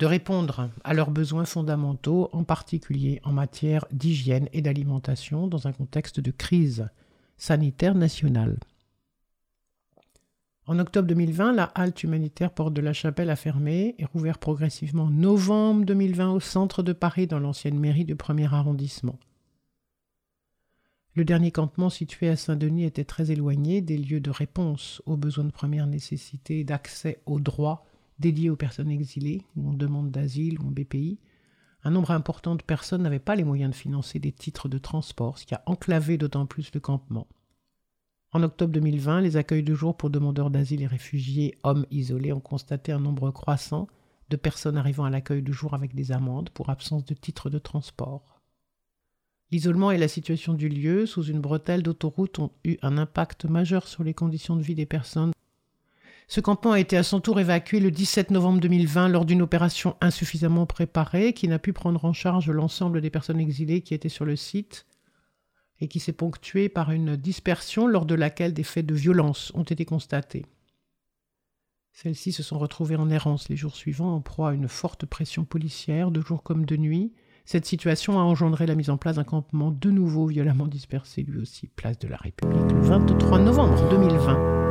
de 0.01 0.07
répondre 0.07 0.71
à 0.83 0.95
leurs 0.95 1.11
besoins 1.11 1.45
fondamentaux, 1.45 2.31
en 2.33 2.43
particulier 2.43 3.21
en 3.23 3.33
matière 3.33 3.85
d'hygiène 3.93 4.49
et 4.55 4.63
d'alimentation, 4.63 5.47
dans 5.47 5.67
un 5.67 5.73
contexte 5.73 6.21
de 6.21 6.31
crise 6.31 6.89
sanitaire 7.37 7.95
nationale. 7.95 8.59
En 10.67 10.79
octobre 10.79 11.07
2020, 11.07 11.53
la 11.53 11.65
halte 11.65 12.03
humanitaire 12.03 12.51
Porte 12.51 12.73
de 12.73 12.81
la 12.81 12.95
Chapelle 12.95 13.29
a 13.29 13.37
fermé 13.37 13.95
et 13.99 14.07
rouvert 14.07 14.39
progressivement 14.39 15.05
en 15.05 15.11
novembre 15.11 15.85
2020 15.85 16.31
au 16.31 16.41
centre 16.41 16.83
de 16.83 16.95
Paris, 16.95 17.27
dans 17.27 17.39
l'ancienne 17.39 17.79
mairie 17.79 18.07
du 18.07 18.17
premier 18.17 18.47
arrondissement. 18.55 19.19
Le 21.15 21.27
dernier 21.27 21.51
campement 21.51 21.91
situé 21.91 22.31
à 22.31 22.37
Saint-Denis 22.37 22.85
était 22.85 23.05
très 23.05 23.33
éloigné 23.33 23.83
des 23.83 23.99
lieux 23.99 24.21
de 24.21 24.31
réponse 24.31 25.03
aux 25.05 25.19
besoins 25.19 25.45
de 25.45 25.53
première 25.53 25.87
nécessité 25.87 26.61
et 26.61 26.65
d'accès 26.65 27.21
aux 27.27 27.41
droits 27.41 27.85
dédiés 28.21 28.51
aux 28.51 28.57
personnes 28.57 28.91
exilées 28.91 29.43
ou 29.57 29.69
en 29.69 29.73
demande 29.73 30.11
d'asile 30.11 30.61
ou 30.61 30.69
en 30.69 30.71
BPI. 30.71 31.19
Un 31.83 31.91
nombre 31.91 32.11
important 32.11 32.55
de 32.55 32.63
personnes 32.63 33.03
n'avaient 33.03 33.19
pas 33.19 33.37
les 33.37 33.45
moyens 33.45 33.73
de 33.73 33.77
financer 33.77 34.19
des 34.19 34.33
titres 34.33 34.69
de 34.69 34.79
transport, 34.79 35.39
ce 35.39 35.47
qui 35.47 35.55
a 35.55 35.63
enclavé 35.67 36.19
d'autant 36.19 36.47
plus 36.47 36.71
le 36.75 36.81
campement. 36.81 37.27
En 38.33 38.43
octobre 38.45 38.73
2020, 38.73 39.23
les 39.23 39.37
accueils 39.37 39.65
de 39.65 39.75
jour 39.75 39.97
pour 39.97 40.11
demandeurs 40.11 40.51
d'asile 40.51 40.83
et 40.83 40.87
réfugiés 40.87 41.57
hommes 41.65 41.87
isolés 41.91 42.33
ont 42.33 42.41
constaté 42.41 42.93
un 42.93 43.01
nombre 43.01 43.31
croissant 43.33 43.89
de 44.29 44.37
personnes 44.37 44.77
arrivant 44.77 45.05
à 45.05 45.11
l'accueil 45.11 45.43
de 45.43 45.53
jour 45.53 45.75
avec 45.75 45.95
des 45.95 46.13
amendes 46.13 46.51
pour 46.51 46.71
absence 46.71 47.05
de 47.05 47.15
titre 47.15 47.51
de 47.51 47.59
transport. 47.59 48.41
L'isolement 49.51 49.91
et 49.91 49.99
la 49.99 50.07
situation 50.07 50.55
du 50.55 50.69
lieu, 50.69 51.07
sous 51.07 51.25
une 51.25 51.41
bretelle 51.41 51.83
d'autoroute, 51.83 52.39
ont 52.39 52.53
eu 52.65 52.77
un 52.83 52.99
impact 52.99 53.47
majeur 53.47 53.89
sur 53.89 54.05
les 54.05 54.15
conditions 54.15 54.55
de 54.55 54.63
vie 54.63 54.77
des 54.77 54.87
personnes. 54.87 55.33
Ce 56.31 56.41
campement 56.41 56.71
a 56.71 56.79
été 56.79 56.97
à 56.97 57.03
son 57.03 57.19
tour 57.19 57.41
évacué 57.41 57.81
le 57.81 57.91
17 57.91 58.31
novembre 58.31 58.61
2020 58.61 59.09
lors 59.09 59.25
d'une 59.25 59.43
opération 59.43 59.97
insuffisamment 60.01 60.65
préparée 60.65 61.33
qui 61.33 61.49
n'a 61.49 61.59
pu 61.59 61.73
prendre 61.73 62.05
en 62.05 62.13
charge 62.13 62.49
l'ensemble 62.53 63.01
des 63.01 63.11
personnes 63.11 63.41
exilées 63.41 63.81
qui 63.81 63.95
étaient 63.95 64.09
sur 64.09 64.25
le 64.25 64.37
site 64.37 64.87
et 65.81 65.89
qui 65.89 65.99
s'est 65.99 66.13
ponctuée 66.13 66.69
par 66.69 66.93
une 66.93 67.17
dispersion 67.17 67.89
lors 67.89 68.07
de 68.07 68.15
laquelle 68.15 68.55
des 68.55 68.63
faits 68.63 68.87
de 68.87 68.95
violence 68.95 69.51
ont 69.57 69.65
été 69.65 69.85
constatés. 69.85 70.47
Celles-ci 71.91 72.31
se 72.31 72.45
sont 72.45 72.61
retrouvées 72.61 72.95
en 72.95 73.11
errance 73.11 73.49
les 73.49 73.57
jours 73.57 73.75
suivants 73.75 74.15
en 74.15 74.21
proie 74.21 74.51
à 74.51 74.55
une 74.55 74.69
forte 74.69 75.07
pression 75.07 75.45
policière, 75.45 76.13
de 76.13 76.21
jour 76.21 76.45
comme 76.45 76.65
de 76.65 76.77
nuit. 76.77 77.13
Cette 77.45 77.67
situation 77.67 78.21
a 78.21 78.23
engendré 78.23 78.67
la 78.67 78.77
mise 78.77 78.91
en 78.91 78.99
place 78.99 79.17
d'un 79.17 79.25
campement 79.25 79.73
de 79.73 79.91
nouveau 79.91 80.29
violemment 80.29 80.69
dispersé, 80.69 81.23
lui 81.23 81.41
aussi, 81.41 81.67
place 81.67 81.99
de 81.99 82.07
la 82.07 82.19
République, 82.19 82.71
le 82.71 82.83
23 82.83 83.41
novembre 83.41 83.91
2020. 83.91 84.70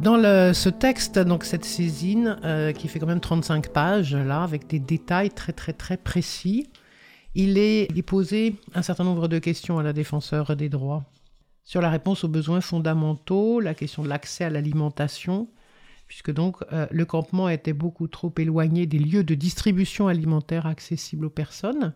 Dans 0.00 0.14
ce 0.54 0.68
texte, 0.68 1.18
donc 1.18 1.44
cette 1.44 1.64
saisine, 1.64 2.38
euh, 2.44 2.70
qui 2.70 2.86
fait 2.86 3.00
quand 3.00 3.06
même 3.06 3.18
35 3.18 3.72
pages, 3.72 4.14
là, 4.14 4.44
avec 4.44 4.68
des 4.68 4.78
détails 4.78 5.30
très 5.30 5.52
très 5.52 5.72
très 5.72 5.96
précis, 5.96 6.68
il 7.34 7.58
est, 7.58 7.88
il 7.90 7.98
est 7.98 8.02
posé 8.02 8.54
un 8.74 8.82
certain 8.82 9.02
nombre 9.02 9.26
de 9.26 9.40
questions 9.40 9.78
à 9.80 9.82
la 9.82 9.92
défenseur 9.92 10.54
des 10.54 10.68
droits. 10.68 11.04
Sur 11.64 11.80
la 11.80 11.90
réponse 11.90 12.22
aux 12.22 12.28
besoins 12.28 12.60
fondamentaux, 12.60 13.58
la 13.58 13.74
question 13.74 14.04
de 14.04 14.08
l'accès 14.08 14.44
à 14.44 14.50
l'alimentation, 14.50 15.48
puisque 16.06 16.32
donc 16.32 16.58
euh, 16.72 16.86
le 16.92 17.04
campement 17.04 17.48
était 17.48 17.72
beaucoup 17.72 18.06
trop 18.06 18.32
éloigné 18.38 18.86
des 18.86 19.00
lieux 19.00 19.24
de 19.24 19.34
distribution 19.34 20.06
alimentaire 20.06 20.66
accessibles 20.66 21.26
aux 21.26 21.30
personnes. 21.30 21.92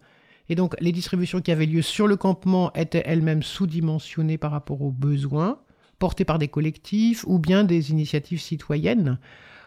Et 0.48 0.56
donc 0.56 0.74
les 0.80 0.90
distributions 0.90 1.40
qui 1.40 1.52
avaient 1.52 1.66
lieu 1.66 1.82
sur 1.82 2.08
le 2.08 2.16
campement 2.16 2.72
étaient 2.72 3.04
elles-mêmes 3.06 3.44
sous-dimensionnées 3.44 4.38
par 4.38 4.50
rapport 4.50 4.82
aux 4.82 4.90
besoins 4.90 5.60
portés 6.02 6.24
par 6.24 6.40
des 6.40 6.48
collectifs 6.48 7.24
ou 7.28 7.38
bien 7.38 7.62
des 7.62 7.92
initiatives 7.92 8.40
citoyennes, 8.40 9.20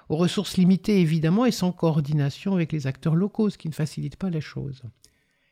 aux 0.09 0.17
ressources 0.17 0.57
limitées 0.57 0.99
évidemment 0.99 1.45
et 1.45 1.51
sans 1.51 1.71
coordination 1.71 2.55
avec 2.55 2.73
les 2.73 2.87
acteurs 2.87 3.15
locaux, 3.15 3.49
ce 3.49 3.57
qui 3.57 3.69
ne 3.69 3.73
facilite 3.73 4.17
pas 4.17 4.29
les 4.29 4.41
choses. 4.41 4.83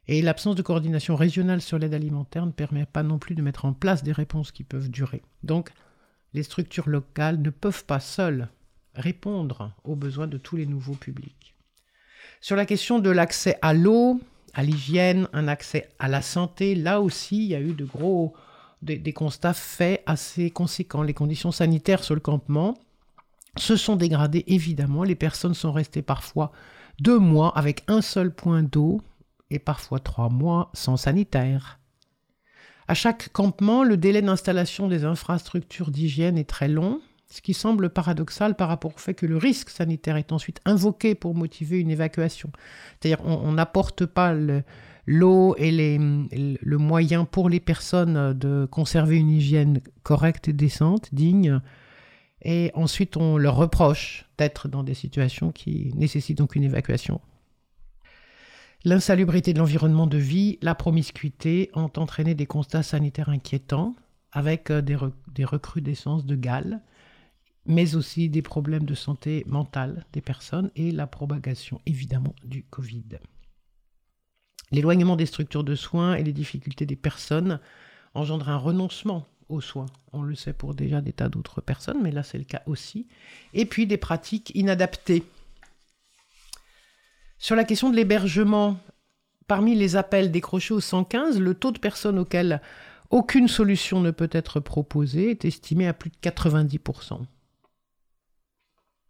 Et 0.10 0.22
l'absence 0.22 0.58
de 0.58 0.62
coordination 0.62 1.16
régionale 1.16 1.62
sur 1.62 1.80
l'aide 1.80 1.94
alimentaire 1.94 2.46
ne 2.46 2.52
permet 2.52 2.86
pas 2.86 3.02
non 3.02 3.18
plus 3.18 3.34
de 3.34 3.42
mettre 3.42 3.64
en 3.64 3.72
place 3.72 4.04
des 4.04 4.12
réponses 4.12 4.52
qui 4.52 4.66
peuvent 4.66 4.90
durer. 4.90 5.22
Donc, 5.42 5.70
les 6.34 6.44
structures 6.44 6.90
locales 6.90 7.42
ne 7.42 7.50
peuvent 7.50 7.86
pas 7.86 8.02
seules 8.02 8.50
répondre 8.94 9.72
aux 9.86 9.96
besoins 9.96 10.28
de 10.28 10.38
tous 10.38 10.58
les 10.58 10.66
nouveaux 10.66 10.96
publics. 10.96 11.56
Sur 12.42 12.58
la 12.58 12.66
question 12.66 13.00
de 13.00 13.10
l'accès 13.10 13.58
à 13.62 13.74
l'eau, 13.74 14.20
à 14.54 14.64
l'hygiène, 14.64 15.30
un 15.32 15.48
accès 15.48 15.88
à 15.98 16.10
la 16.10 16.22
santé, 16.22 16.76
là 16.76 17.00
aussi, 17.00 17.38
il 17.38 17.52
y 17.52 17.56
a 17.56 17.62
eu 17.62 17.72
de 17.72 17.86
gros 17.86 18.34
des, 18.84 19.14
constats 19.14 19.54
faits 19.54 20.04
assez 20.06 20.52
conséquents. 20.52 21.04
Les 21.04 21.14
conditions 21.14 21.52
sanitaires 21.52 22.04
sur 22.04 22.16
le 22.16 22.22
campement 22.22 22.76
se 23.58 23.76
sont 23.76 23.96
dégradées 23.96 24.44
évidemment. 24.48 25.04
Les 25.04 25.16
personnes 25.16 25.54
sont 25.54 25.72
restées 25.72 26.02
parfois 26.02 26.52
deux 27.00 27.20
mois 27.20 27.58
avec 27.58 27.84
un 27.88 28.02
seul 28.02 28.34
point 28.34 28.64
d'eau 28.64 29.02
et 29.50 29.60
parfois 29.60 30.00
trois 30.00 30.30
mois 30.30 30.70
sans 30.74 30.98
sanitaire. 30.98 31.80
À 32.88 32.94
chaque 32.94 33.30
campement, 33.30 33.84
le 33.84 33.96
délai 33.96 34.22
d'installation 34.22 34.88
des 34.88 35.06
infrastructures 35.06 35.90
d'hygiène 35.90 36.38
est 36.38 36.50
très 36.50 36.68
long, 36.68 37.00
ce 37.30 37.42
qui 37.42 37.54
semble 37.54 37.90
paradoxal 37.90 38.56
par 38.56 38.68
rapport 38.68 38.94
au 38.94 39.00
fait 39.00 39.14
que 39.14 39.26
le 39.26 39.38
risque 39.38 39.70
sanitaire 39.70 40.18
est 40.18 40.34
ensuite 40.34 40.60
invoqué 40.66 41.16
pour 41.16 41.34
motiver 41.34 41.80
une 41.80 41.90
évacuation. 41.90 42.52
C'est-à-dire 43.00 43.26
on 43.26 43.54
n'apporte 43.54 44.06
pas 44.06 44.34
le- 44.34 44.64
l'eau 45.06 45.56
les- 45.58 45.98
le 45.98 46.78
moyen 46.78 47.26
pour 47.26 47.50
les 47.50 47.60
personnes 47.60 48.34
de 48.34 48.68
conserver 48.72 49.18
une 49.18 49.30
hygiène 49.30 49.82
correcte 50.04 50.48
et 50.48 50.54
décente, 50.54 51.14
digne, 51.14 51.60
et 52.42 52.72
ensuite 52.74 53.18
on 53.18 53.38
leur 53.38 53.56
reproche 53.56 54.26
d'être 54.38 54.68
dans 54.68 54.84
des 54.84 54.94
situations 54.94 55.52
qui 55.52 55.92
nécessitent 55.96 56.38
donc 56.38 56.56
une 56.56 56.64
évacuation. 56.64 57.22
L'insalubrité 58.86 59.54
de 59.54 59.60
l'environnement 59.60 60.08
de 60.08 60.18
vie, 60.18 60.60
la 60.62 60.76
promiscuité 60.76 61.70
ont 61.74 61.92
entraîné 61.96 62.36
des 62.36 62.46
constats 62.46 62.84
sanitaires 62.84 63.30
inquiétants, 63.30 63.96
avec 64.34 64.72
euh, 64.72 64.82
des 64.82 65.46
recrudescences 65.46 66.26
de 66.26 66.36
Galles, 66.36 66.82
mais 67.66 67.96
aussi 67.96 68.28
des 68.28 68.42
problèmes 68.42 68.86
de 68.86 68.96
santé 68.96 69.44
mentale 69.48 70.06
des 70.12 70.20
personnes 70.22 70.70
et 70.76 70.92
la 70.92 71.08
propagation 71.08 71.80
évidemment 71.86 72.36
du 72.44 72.64
Covid. 72.64 73.04
L'éloignement 74.74 75.16
des 75.16 75.28
structures 75.28 75.64
de 75.64 75.76
soins 75.76 76.16
et 76.16 76.24
les 76.24 76.34
difficultés 76.34 76.88
des 76.88 76.96
personnes 76.96 77.60
engendrent 78.16 78.50
un 78.50 78.58
renoncement 78.58 79.28
aux 79.48 79.62
soins. 79.62 79.86
On 80.14 80.24
le 80.24 80.34
sait 80.34 80.52
pour 80.52 80.74
déjà 80.74 81.00
des 81.00 81.14
tas 81.14 81.30
d'autres 81.30 81.62
personnes, 81.62 82.02
mais 82.02 82.12
là 82.12 82.24
c'est 82.24 82.40
le 82.40 82.44
cas 82.44 82.64
aussi. 82.66 83.08
Et 83.54 83.66
puis 83.66 83.86
des 83.86 83.98
pratiques 83.98 84.52
inadaptées. 84.56 85.24
Sur 87.38 87.56
la 87.56 87.66
question 87.66 87.92
de 87.92 87.96
l'hébergement, 87.96 88.80
parmi 89.48 89.76
les 89.76 89.96
appels 89.96 90.32
décrochés 90.32 90.74
au 90.74 90.80
115, 90.80 91.40
le 91.40 91.54
taux 91.54 91.72
de 91.72 91.78
personnes 91.78 92.18
auxquelles 92.18 92.60
aucune 93.12 93.48
solution 93.48 94.02
ne 94.02 94.10
peut 94.10 94.30
être 94.32 94.60
proposée 94.60 95.30
est 95.30 95.46
estimé 95.46 95.88
à 95.88 95.94
plus 95.94 96.10
de 96.10 96.16
90%. 96.16 97.20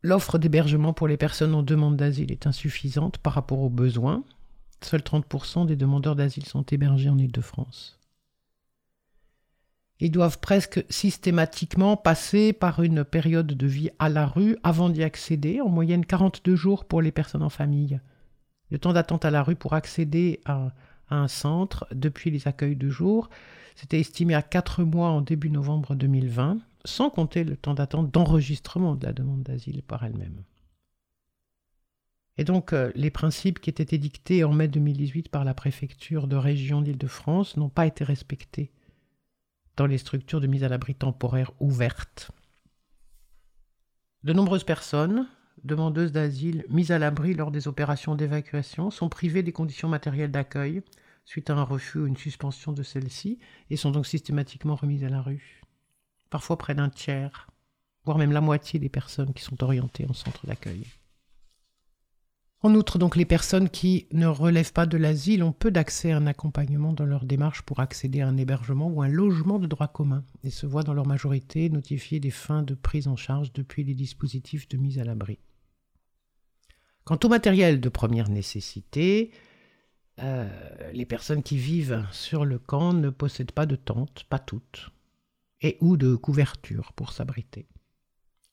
L'offre 0.02 0.38
d'hébergement 0.38 0.92
pour 0.92 1.08
les 1.08 1.16
personnes 1.16 1.56
en 1.56 1.64
demande 1.64 1.96
d'asile 1.96 2.34
est 2.34 2.48
insuffisante 2.48 3.18
par 3.18 3.32
rapport 3.32 3.60
aux 3.60 3.70
besoins. 3.70 4.26
Seuls 4.86 5.02
30% 5.02 5.66
des 5.66 5.76
demandeurs 5.76 6.16
d'asile 6.16 6.46
sont 6.46 6.64
hébergés 6.64 7.10
en 7.10 7.18
Île-de-France. 7.18 8.00
Ils 10.00 10.12
doivent 10.12 10.40
presque 10.40 10.84
systématiquement 10.90 11.96
passer 11.96 12.52
par 12.52 12.84
une 12.84 13.04
période 13.04 13.48
de 13.48 13.68
vie 13.68 13.90
à 14.00 14.10
la 14.10 14.26
rue 14.26 14.58
avant 14.64 14.90
d'y 14.90 15.04
accéder, 15.04 15.62
en 15.62 15.70
moyenne 15.70 16.06
42 16.06 16.56
jours 16.56 16.86
pour 16.86 17.02
les 17.02 17.12
personnes 17.12 17.44
en 17.44 17.50
famille. 17.50 18.02
Le 18.70 18.80
temps 18.80 18.94
d'attente 18.94 19.24
à 19.24 19.32
la 19.32 19.44
rue 19.44 19.56
pour 19.56 19.74
accéder 19.74 20.42
à, 20.46 20.74
un 21.10 21.28
centre 21.28 21.86
depuis 21.94 22.32
les 22.32 22.48
accueils 22.48 22.76
de 22.76 22.90
jour, 22.90 23.30
c'était 23.76 24.00
estimé 24.00 24.34
à 24.34 24.42
4 24.42 24.84
mois 24.84 25.10
en 25.10 25.22
début 25.22 25.52
novembre 25.52 25.96
2020, 25.96 26.58
sans 26.86 27.10
compter 27.10 27.44
le 27.44 27.56
temps 27.56 27.76
d'attente 27.76 28.12
d'enregistrement 28.12 28.96
de 28.96 29.06
la 29.06 29.14
demande 29.14 29.44
d'asile 29.44 29.84
par 29.84 30.04
elle-même. 30.04 30.44
Et 32.38 32.44
donc, 32.44 32.74
euh, 32.74 32.92
les 32.96 33.12
principes 33.12 33.60
qui 33.60 33.70
étaient 33.70 33.96
édictés 33.96 34.44
en 34.44 34.54
mai 34.54 34.68
2018 34.68 35.30
par 35.30 35.44
la 35.44 35.54
préfecture 35.54 36.28
de 36.28 36.36
région 36.36 36.82
d'Île-de-France 36.82 37.58
n'ont 37.58 37.70
pas 37.70 37.86
été 37.86 38.04
respectés 38.04 38.72
dans 39.76 39.86
les 39.86 39.98
structures 39.98 40.42
de 40.42 40.48
mise 40.48 40.64
à 40.64 40.70
l'abri 40.70 40.96
temporaire 40.96 41.52
ouvertes. 41.60 42.32
De 44.24 44.34
nombreuses 44.34 44.64
personnes, 44.64 45.28
demandeuses 45.64 46.12
d'asile 46.12 46.66
mises 46.70 46.92
à 46.92 47.00
l'abri 47.00 47.34
lors 47.34 47.52
des 47.52 47.68
opérations 47.68 48.16
d'évacuation, 48.16 48.90
sont 48.90 49.10
privées 49.10 49.44
des 49.44 49.52
conditions 49.52 49.90
matérielles 49.90 50.32
d'accueil 50.32 50.82
suite 51.26 51.50
à 51.50 51.56
un 51.56 51.64
refus 51.64 52.00
ou 52.00 52.08
une 52.08 52.18
suspension 52.18 52.74
de 52.74 52.84
celle-ci 52.84 53.40
et 53.70 53.78
sont 53.78 53.92
donc 53.92 54.06
systématiquement 54.06 54.76
remises 54.76 55.04
à 55.04 55.10
la 55.10 55.22
rue. 55.22 55.62
Parfois 56.30 56.58
près 56.58 56.76
d'un 56.76 56.90
tiers, 56.90 57.48
voire 58.06 58.18
même 58.18 58.32
la 58.32 58.42
moitié 58.42 58.80
des 58.80 58.90
personnes 58.90 59.34
qui 59.34 59.44
sont 59.44 59.64
orientées 59.64 60.06
en 60.10 60.14
centre 60.14 60.46
d'accueil. 60.48 60.86
En 62.66 62.76
outre, 62.76 62.98
donc, 62.98 63.18
les 63.18 63.26
personnes 63.26 63.70
qui 63.70 64.08
ne 64.14 64.26
relèvent 64.26 64.72
pas 64.72 64.86
de 64.86 64.96
l'asile 64.96 65.44
ont 65.44 65.52
peu 65.52 65.70
d'accès 65.70 66.14
à 66.14 66.18
un 66.18 66.28
accompagnement 66.28 66.94
dans 66.94 67.04
leur 67.04 67.26
démarche 67.26 67.62
pour 67.62 67.82
accéder 67.82 68.22
à 68.22 68.28
un 68.30 68.38
hébergement 68.38 68.88
ou 68.88 69.02
un 69.02 69.10
logement 69.10 69.60
de 69.60 69.68
droit 69.68 69.90
commun 69.90 70.24
et 70.46 70.50
se 70.50 70.66
voient 70.66 70.84
dans 70.84 70.94
leur 70.94 71.06
majorité 71.06 71.70
notifier 71.70 72.22
des 72.22 72.32
fins 72.32 72.64
de 72.64 72.74
prise 72.74 73.10
en 73.10 73.18
charge 73.18 73.52
depuis 73.52 73.84
les 73.84 73.96
dispositifs 73.96 74.70
de 74.70 74.78
mise 74.78 74.98
à 74.98 75.04
l'abri. 75.04 75.40
Quant 77.04 77.20
au 77.26 77.28
matériel 77.28 77.82
de 77.82 77.90
première 77.90 78.30
nécessité, 78.30 79.32
euh, 80.22 80.48
les 80.94 81.06
personnes 81.06 81.44
qui 81.44 81.58
vivent 81.58 82.06
sur 82.12 82.46
le 82.46 82.60
camp 82.60 82.94
ne 82.94 83.10
possèdent 83.10 83.52
pas 83.52 83.66
de 83.66 83.76
tente, 83.76 84.24
pas 84.30 84.40
toutes, 84.40 84.90
et 85.62 85.78
ou 85.82 85.98
de 85.98 86.16
couverture 86.16 86.94
pour 86.94 87.12
s'abriter. 87.12 87.68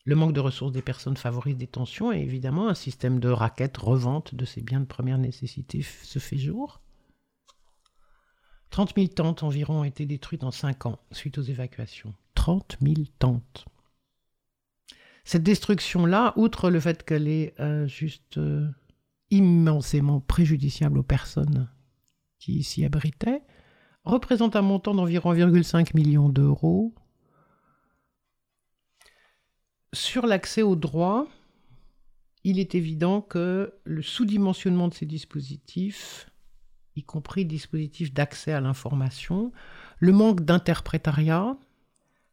Le 0.05 0.17
manque 0.17 0.33
de 0.33 0.41
ressources 0.41 0.73
des 0.73 0.83
personnes 0.83 1.17
favorise 1.17 1.57
des 1.57 1.67
tensions 1.67 2.13
et 2.13 2.21
évidemment 2.21 2.69
un 2.69 2.75
système 2.75 3.21
de 3.21 3.29
raquettes 3.29 3.77
revente 3.77 4.35
de 4.35 4.45
ces 4.45 4.63
biens 4.63 4.81
de 4.81 4.87
première 4.87 5.19
nécessité 5.19 5.83
se 5.83 6.19
fait 6.19 6.39
jour. 6.39 6.81
30 8.71 8.95
000 8.97 9.09
tentes 9.09 9.43
environ 9.43 9.81
ont 9.81 9.85
été 9.85 10.07
détruites 10.07 10.45
en 10.45 10.51
5 10.51 10.87
ans 10.87 11.01
suite 11.11 11.39
aux 11.39 11.43
évacuations. 11.43 12.15
30 12.35 12.79
000 12.81 12.95
tentes. 13.19 13.67
Cette 15.25 15.43
destruction-là, 15.43 16.33
outre 16.37 16.71
le 16.71 16.81
fait 16.81 17.05
qu'elle 17.05 17.29
est 17.29 17.59
euh, 17.61 17.87
juste 17.87 18.39
euh, 18.39 18.69
immensément 19.31 20.21
préjudiciable 20.21 20.99
aux 20.99 21.05
personnes 21.05 21.69
qui 22.39 22.63
s'y 22.63 22.85
abritaient, 22.85 23.43
représente 24.05 24.57
un 24.57 24.63
montant 24.63 24.95
d'environ 24.95 25.35
1,5 25.35 25.95
million 25.95 26.29
d'euros 26.29 26.95
sur 29.93 30.27
l'accès 30.27 30.63
aux 30.63 30.77
droits, 30.77 31.27
il 32.45 32.59
est 32.59 32.75
évident 32.75 33.21
que 33.21 33.75
le 33.85 34.03
sous-dimensionnement 34.03 34.89
de 34.89 34.95
ces 34.95 35.07
dispositifs, 35.07 36.31
y 36.97 37.03
compris 37.03 37.45
dispositifs 37.45 38.13
d'accès 38.13 38.53
à 38.53 38.61
l'information, 38.61 39.53
le 39.99 40.13
manque 40.13 40.43
d'interprétariat, 40.43 41.57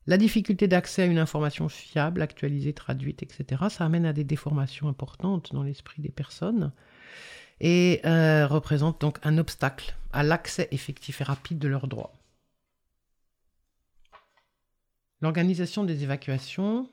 la 0.06 0.18
difficulté 0.18 0.68
d'accès 0.68 1.02
à 1.02 1.06
une 1.06 1.18
information 1.18 1.68
fiable, 1.68 2.22
actualisée, 2.22 2.74
traduite, 2.74 3.24
etc., 3.24 3.66
ça 3.70 3.86
amène 3.86 4.06
à 4.06 4.14
des 4.14 4.24
déformations 4.24 4.88
importantes 4.88 5.52
dans 5.52 5.64
l'esprit 5.64 6.02
des 6.02 6.12
personnes 6.12 6.72
et 7.60 8.02
euh, 8.06 8.48
représente 8.48 9.02
donc 9.02 9.18
un 9.24 9.38
obstacle 9.38 9.96
à 10.14 10.24
l'accès 10.24 10.70
effectif 10.72 11.22
et 11.22 11.24
rapide 11.26 11.60
de 11.60 11.68
leurs 11.68 11.88
droits. 11.88 12.14
L'organisation 15.22 15.84
des 15.84 16.04
évacuations 16.04 16.90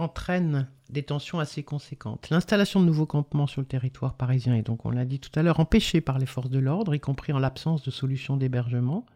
entraîne 0.00 0.68
des 0.88 1.02
tensions 1.02 1.38
assez 1.38 1.62
conséquentes. 1.62 2.30
L'installation 2.30 2.80
de 2.80 2.86
nouveaux 2.86 3.06
campements 3.06 3.46
sur 3.46 3.60
le 3.60 3.66
territoire 3.66 4.14
parisien 4.14 4.54
est 4.54 4.62
donc, 4.62 4.84
on 4.84 4.90
l'a 4.90 5.04
dit 5.04 5.20
tout 5.20 5.30
à 5.38 5.42
l'heure, 5.42 5.60
empêchée 5.60 6.00
par 6.00 6.18
les 6.18 6.26
forces 6.26 6.50
de 6.50 6.58
l'ordre, 6.58 6.94
y 6.94 7.00
compris 7.00 7.32
en 7.32 7.38
l'absence 7.38 7.82
de 7.82 7.90
solutions 7.90 8.36
d'hébergement 8.36 9.06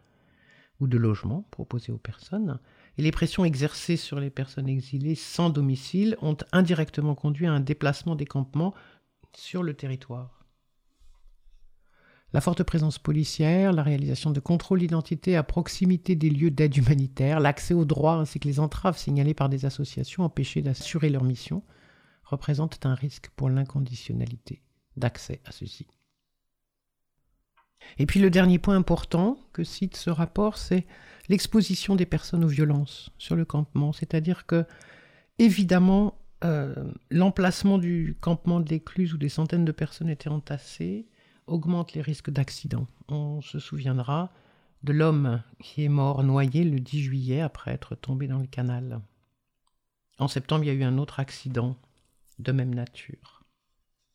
ou 0.79 0.87
de 0.87 0.97
logement 0.97 1.45
proposées 1.51 1.91
aux 1.91 1.97
personnes. 1.97 2.59
et 2.97 3.01
les 3.01 3.11
pressions 3.11 3.45
exercées 3.45 3.97
sur 3.97 4.19
les 4.19 4.29
personnes 4.29 4.69
exilées 4.69 5.15
sans 5.15 5.49
domicile 5.49 6.17
ont 6.21 6.37
indirectement 6.51 7.15
conduit 7.15 7.47
à 7.47 7.53
un 7.53 7.59
déplacement 7.59 8.15
des 8.15 8.25
campements 8.25 8.73
sur 9.33 9.63
le 9.63 9.73
territoire. 9.73 10.44
La 12.35 12.41
forte 12.41 12.63
présence 12.63 12.99
policière, 12.99 13.71
la 13.71 13.81
réalisation 13.81 14.29
de 14.29 14.41
contrôles 14.41 14.79
d'identité 14.79 15.37
à 15.37 15.43
proximité 15.43 16.17
des 16.17 16.29
lieux 16.29 16.51
d'aide 16.51 16.75
humanitaire, 16.75 17.39
l'accès 17.39 17.73
aux 17.73 17.85
droits 17.85 18.15
ainsi 18.15 18.41
que 18.41 18.47
les 18.49 18.59
entraves 18.59 18.97
signalées 18.97 19.33
par 19.33 19.47
des 19.47 19.63
associations 19.63 20.25
empêchées 20.25 20.61
d'assurer 20.61 21.09
leur 21.09 21.23
mission 21.23 21.63
représentent 22.25 22.85
un 22.85 22.93
risque 22.93 23.29
pour 23.37 23.49
l'inconditionnalité 23.49 24.61
d'accès 24.97 25.39
à 25.45 25.53
ceux-ci. 25.53 25.87
Et 27.99 28.05
puis 28.05 28.19
le 28.19 28.29
dernier 28.29 28.59
point 28.59 28.75
important 28.75 29.37
que 29.53 29.63
cite 29.63 29.95
ce 29.95 30.09
rapport, 30.09 30.57
c'est 30.57 30.85
l'exposition 31.29 31.95
des 31.95 32.05
personnes 32.05 32.43
aux 32.43 32.49
violences 32.49 33.11
sur 33.17 33.37
le 33.37 33.45
campement. 33.45 33.93
C'est-à-dire 33.93 34.45
que, 34.45 34.65
évidemment, 35.39 36.19
euh, 36.43 36.75
l'emplacement 37.09 37.77
du 37.77 38.17
campement 38.19 38.59
de 38.59 38.67
l'écluse 38.67 39.13
où 39.13 39.17
des 39.17 39.29
centaines 39.29 39.63
de 39.63 39.71
personnes 39.71 40.09
étaient 40.09 40.27
entassées 40.27 41.07
augmente 41.47 41.93
les 41.93 42.01
risques 42.01 42.29
d'accident. 42.29 42.87
On 43.07 43.41
se 43.41 43.59
souviendra 43.59 44.31
de 44.83 44.93
l'homme 44.93 45.41
qui 45.59 45.83
est 45.83 45.89
mort 45.89 46.23
noyé 46.23 46.63
le 46.63 46.79
10 46.79 47.01
juillet 47.01 47.41
après 47.41 47.71
être 47.71 47.95
tombé 47.95 48.27
dans 48.27 48.39
le 48.39 48.47
canal. 48.47 49.01
En 50.19 50.27
septembre, 50.27 50.63
il 50.63 50.67
y 50.67 50.69
a 50.71 50.73
eu 50.73 50.83
un 50.83 50.97
autre 50.97 51.19
accident 51.19 51.75
de 52.39 52.51
même 52.51 52.73
nature. 52.73 53.43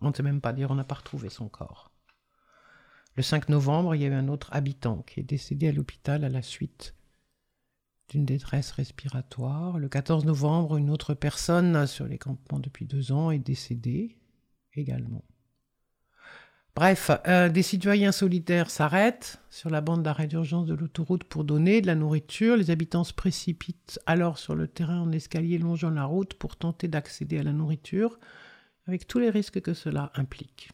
On 0.01 0.11
ne 0.11 0.15
sait 0.15 0.23
même 0.23 0.41
pas 0.41 0.53
dire, 0.53 0.71
on 0.71 0.75
n'a 0.75 0.85
pas 0.85 0.95
retrouvé 0.95 1.29
son 1.29 1.49
corps. 1.49 1.91
Le 3.17 3.23
5 3.23 3.49
novembre, 3.49 3.95
il 3.95 4.03
y 4.03 4.05
a 4.05 4.09
eu 4.09 4.15
un 4.15 4.29
autre 4.29 4.49
habitant 4.53 5.03
qui 5.03 5.21
est 5.21 5.25
décédé 5.25 5.69
à 5.69 5.73
l'hôpital 5.73 6.25
à 6.25 6.29
la 6.29 6.43
suite 6.43 6.95
d'une 8.09 8.25
détresse 8.25 8.73
respiratoire. 8.73 9.79
Le 9.79 9.89
14 9.89 10.25
novembre, 10.25 10.77
une 10.77 10.91
autre 10.91 11.15
personne 11.15 11.87
sur 11.87 12.07
les 12.07 12.19
campements 12.19 12.59
depuis 12.59 12.87
deux 12.87 13.13
ans 13.13 13.31
est 13.31 13.39
décédée 13.39 14.19
également. 14.75 15.25
Bref, 16.77 17.11
euh, 17.27 17.49
des 17.49 17.63
citoyens 17.63 18.13
solitaires 18.13 18.71
s'arrêtent 18.71 19.43
sur 19.51 19.71
la 19.71 19.81
bande 19.81 20.03
d'arrêt 20.03 20.29
d'urgence 20.29 20.67
de 20.67 20.75
l'autoroute 20.75 21.25
pour 21.25 21.45
donner 21.45 21.81
de 21.81 21.87
la 21.87 21.97
nourriture. 21.97 22.57
Les 22.57 22.71
habitants 22.71 23.05
se 23.05 23.13
précipitent 23.13 23.99
alors 24.07 24.39
sur 24.39 24.55
le 24.55 24.69
terrain 24.69 25.01
en 25.01 25.13
escalier 25.13 25.59
longeant 25.59 25.91
la 25.91 26.05
route 26.05 26.35
pour 26.35 26.57
tenter 26.57 26.87
d'accéder 26.87 27.39
à 27.39 27.43
la 27.43 27.53
nourriture, 27.53 28.19
avec 28.87 29.07
tous 29.07 29.19
les 29.19 29.31
risques 29.31 29.61
que 29.61 29.75
cela 29.75 30.13
implique. 30.15 30.71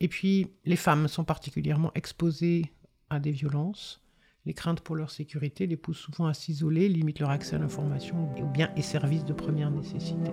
Et 0.00 0.08
puis, 0.08 0.48
les 0.64 0.76
femmes 0.76 1.08
sont 1.08 1.24
particulièrement 1.24 1.92
exposées 1.94 2.72
à 3.08 3.20
des 3.20 3.30
violences. 3.30 4.02
Les 4.44 4.52
craintes 4.54 4.80
pour 4.80 4.96
leur 4.96 5.10
sécurité 5.10 5.66
les 5.66 5.76
poussent 5.76 5.98
souvent 5.98 6.26
à 6.26 6.34
s'isoler, 6.34 6.88
limitent 6.88 7.20
leur 7.20 7.30
accès 7.30 7.56
à 7.56 7.58
l'information 7.58 8.30
ou 8.40 8.46
bien 8.46 8.70
et 8.76 8.82
services 8.82 9.24
de 9.24 9.32
première 9.32 9.70
nécessité. 9.70 10.32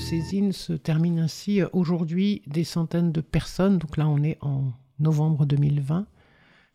Saisine 0.00 0.52
se 0.52 0.72
termine 0.72 1.18
ainsi. 1.18 1.60
Aujourd'hui, 1.72 2.42
des 2.46 2.64
centaines 2.64 3.12
de 3.12 3.20
personnes, 3.20 3.78
donc 3.78 3.96
là 3.96 4.08
on 4.08 4.22
est 4.22 4.38
en 4.40 4.72
novembre 4.98 5.46
2020, 5.46 6.06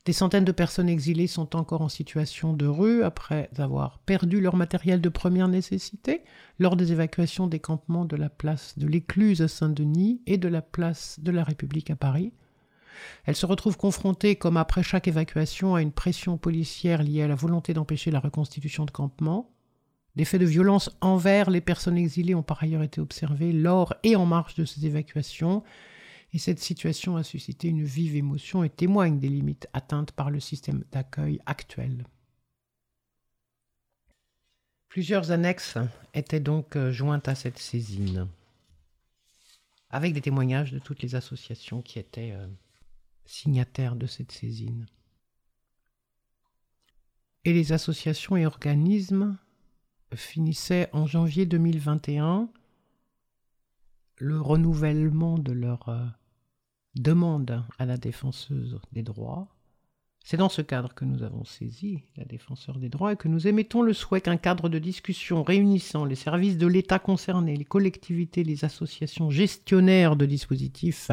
des 0.06 0.14
centaines 0.14 0.46
de 0.46 0.52
personnes 0.52 0.88
exilées 0.88 1.26
sont 1.26 1.56
encore 1.56 1.82
en 1.82 1.90
situation 1.90 2.54
de 2.54 2.68
rue 2.68 3.04
après 3.04 3.50
avoir 3.58 3.98
perdu 4.00 4.40
leur 4.40 4.56
matériel 4.56 5.02
de 5.02 5.10
première 5.10 5.48
nécessité 5.48 6.22
lors 6.60 6.76
des 6.76 6.92
évacuations 6.92 7.48
des 7.48 7.60
campements 7.60 8.06
de 8.06 8.16
la 8.16 8.30
place 8.30 8.78
de 8.78 8.88
l'Écluse 8.88 9.42
à 9.42 9.48
Saint-Denis 9.48 10.22
et 10.28 10.38
de 10.38 10.48
la 10.48 10.62
place 10.62 11.20
de 11.20 11.32
la 11.32 11.44
République 11.44 11.90
à 11.90 11.96
Paris. 11.96 12.34
Elles 13.26 13.36
se 13.36 13.48
retrouvent 13.48 13.78
confrontées, 13.78 14.36
comme 14.36 14.58
après 14.58 14.84
chaque 14.84 15.08
évacuation, 15.08 15.74
à 15.74 15.82
une 15.82 15.92
pression 15.92 16.38
policière 16.38 17.02
liée 17.02 17.24
à 17.24 17.28
la 17.28 17.36
volonté 17.36 17.74
d'empêcher 17.74 18.12
la 18.12 18.20
reconstitution 18.20 18.86
de 18.86 18.92
campements. 18.92 19.55
Des 20.16 20.26
faits 20.26 20.40
de 20.40 20.46
violence 20.46 20.90
envers 21.02 21.50
les 21.50 21.62
personnes 21.62 21.98
exilées 21.98 22.36
ont 22.36 22.44
par 22.44 22.64
ailleurs 22.64 22.84
été 22.84 23.02
observés 23.02 23.52
lors 23.52 23.94
et 24.04 24.16
en 24.16 24.26
marge 24.26 24.56
de 24.56 24.64
ces 24.64 24.86
évacuations, 24.86 25.64
et 26.34 26.38
cette 26.38 26.60
situation 26.60 27.18
a 27.18 27.24
suscité 27.24 27.68
une 27.68 27.84
vive 27.84 28.16
émotion 28.16 28.64
et 28.64 28.70
témoigne 28.70 29.20
des 29.20 29.30
limites 29.30 29.68
atteintes 29.74 30.12
par 30.12 30.30
le 30.30 30.40
système 30.40 30.84
d'accueil 30.92 31.40
actuel. 31.46 32.06
Plusieurs 34.90 35.32
annexes 35.32 35.78
étaient 36.14 36.40
donc 36.40 36.78
euh, 36.78 36.92
jointes 36.92 37.28
à 37.28 37.36
cette 37.36 37.60
saisine, 37.60 38.30
avec 39.90 40.14
des 40.14 40.22
témoignages 40.22 40.72
de 40.72 40.80
toutes 40.80 41.02
les 41.02 41.16
associations 41.16 41.82
qui 41.82 42.00
étaient 42.00 42.32
euh, 42.32 42.48
signataires 43.26 43.98
de 43.98 44.08
cette 44.08 44.32
saisine. 44.32 44.86
Et 47.44 47.52
les 47.52 47.74
associations 47.74 48.38
et 48.38 48.46
organismes 48.46 49.38
finissaient 50.16 50.90
en 50.94 51.06
janvier 51.06 51.46
2021 51.46 52.50
le 54.18 54.40
renouvellement 54.40 55.38
de 55.38 55.52
leur 55.52 55.90
euh, 55.90 56.06
demande 56.96 57.64
à 57.78 57.86
la 57.86 57.98
défenseuse 57.98 58.80
des 58.92 59.04
droits. 59.04 59.55
C'est 60.28 60.38
dans 60.38 60.50
ce 60.50 60.64
cadre 60.64 60.96
que 60.96 61.06
nous 61.06 61.22
avons 61.22 61.46
saisi 61.46 62.02
la 62.18 62.26
défenseur 62.26 62.80
des 62.80 62.90
droits 62.90 63.14
et 63.14 63.16
que 63.16 63.28
nous 63.28 63.48
émettons 63.48 63.84
le 63.84 63.94
souhait 63.94 64.22
qu'un 64.22 64.38
cadre 64.38 64.70
de 64.70 64.80
discussion 64.80 65.44
réunissant 65.44 66.04
les 66.04 66.16
services 66.16 66.58
de 66.58 66.66
l'État 66.66 66.98
concernés, 66.98 67.56
les 67.56 67.64
collectivités, 67.64 68.44
les 68.44 68.66
associations 68.66 69.30
gestionnaires 69.30 70.16
de 70.16 70.26
dispositifs 70.26 71.12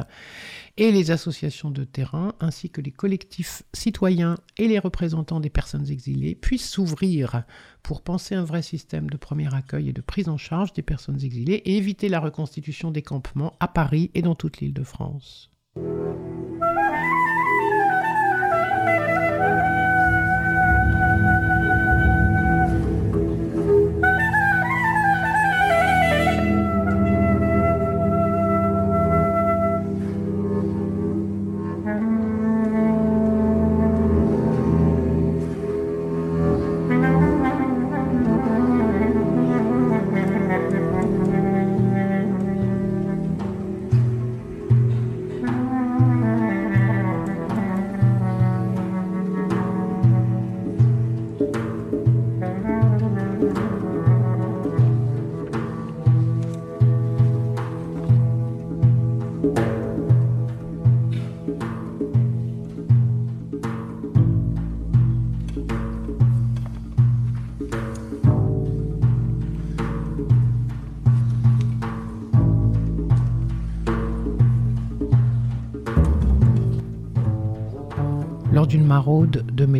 et 0.79 0.91
les 0.91 1.11
associations 1.11 1.71
de 1.71 1.85
terrain, 1.85 2.33
ainsi 2.41 2.71
que 2.71 2.81
les 2.81 2.91
collectifs 2.91 3.63
citoyens 3.75 4.39
et 4.57 4.67
les 4.67 4.79
représentants 4.79 5.41
des 5.41 5.51
personnes 5.51 5.91
exilées, 5.91 6.35
puissent 6.35 6.71
s'ouvrir 6.71 7.45
pour 7.83 8.01
penser 8.01 8.35
un 8.35 8.45
vrai 8.45 8.63
système 8.63 9.11
de 9.11 9.19
premier 9.19 9.55
accueil 9.55 9.91
et 9.91 9.93
de 9.93 10.01
prise 10.01 10.31
en 10.31 10.39
charge 10.39 10.73
des 10.73 10.81
personnes 10.81 11.23
exilées 11.23 11.61
et 11.67 11.77
éviter 11.77 12.09
la 12.09 12.19
reconstitution 12.19 12.91
des 12.91 13.03
campements 13.03 13.53
à 13.61 13.69
Paris 13.69 14.11
et 14.15 14.23
dans 14.23 14.35
toute 14.35 14.63
l'île 14.63 14.73
de 14.73 14.85
France. 14.85 15.51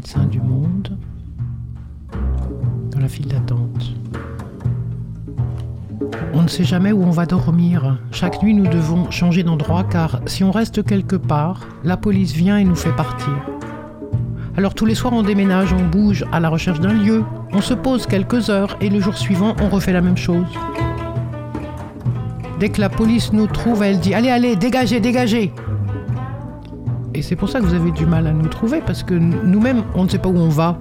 Médecins 0.03 0.25
du 0.25 0.41
monde 0.41 0.99
dans 2.91 2.99
la 2.99 3.07
file 3.07 3.29
d'attente. 3.29 3.93
On 6.35 6.43
ne 6.43 6.49
sait 6.49 6.65
jamais 6.65 6.91
où 6.91 7.05
on 7.05 7.11
va 7.11 7.25
dormir. 7.25 8.01
Chaque 8.11 8.43
nuit, 8.43 8.53
nous 8.53 8.67
devons 8.67 9.13
changer 9.13 9.45
d'endroit 9.45 9.85
car 9.85 10.21
si 10.27 10.43
on 10.43 10.51
reste 10.51 10.85
quelque 10.85 11.15
part, 11.15 11.69
la 11.85 11.97
police 11.97 12.33
vient 12.33 12.59
et 12.59 12.65
nous 12.65 12.75
fait 12.75 12.91
partir. 12.97 13.33
Alors 14.57 14.75
tous 14.75 14.87
les 14.87 14.97
soirs, 14.97 15.13
on 15.13 15.23
déménage, 15.23 15.73
on 15.73 15.89
bouge 15.89 16.25
à 16.33 16.41
la 16.41 16.49
recherche 16.49 16.81
d'un 16.81 16.95
lieu, 16.95 17.23
on 17.53 17.61
se 17.61 17.75
pose 17.75 18.09
quelques 18.09 18.51
heures 18.51 18.77
et 18.81 18.91
le 18.91 18.99
jour 18.99 19.17
suivant, 19.17 19.55
on 19.63 19.69
refait 19.69 19.93
la 19.93 20.01
même 20.01 20.17
chose. 20.17 20.49
Dès 22.59 22.71
que 22.71 22.81
la 22.81 22.89
police 22.89 23.33
nous 23.33 23.47
trouve, 23.47 23.85
elle 23.85 24.01
dit 24.01 24.15
Allez, 24.15 24.31
allez, 24.31 24.57
dégagez, 24.57 24.99
dégagez 24.99 25.53
et 27.23 27.25
c'est 27.25 27.37
pour 27.37 27.49
ça 27.49 27.61
que 27.61 27.67
vous 27.67 27.75
avez 27.75 27.93
du 27.93 28.05
mal 28.05 28.27
à 28.27 28.33
nous 28.33 28.49
trouver, 28.49 28.81
parce 28.85 29.05
que 29.05 29.15
nous-mêmes, 29.15 29.85
on 29.95 30.03
ne 30.03 30.09
sait 30.09 30.19
pas 30.19 30.29
où 30.29 30.37
on 30.37 30.49
va. 30.49 30.77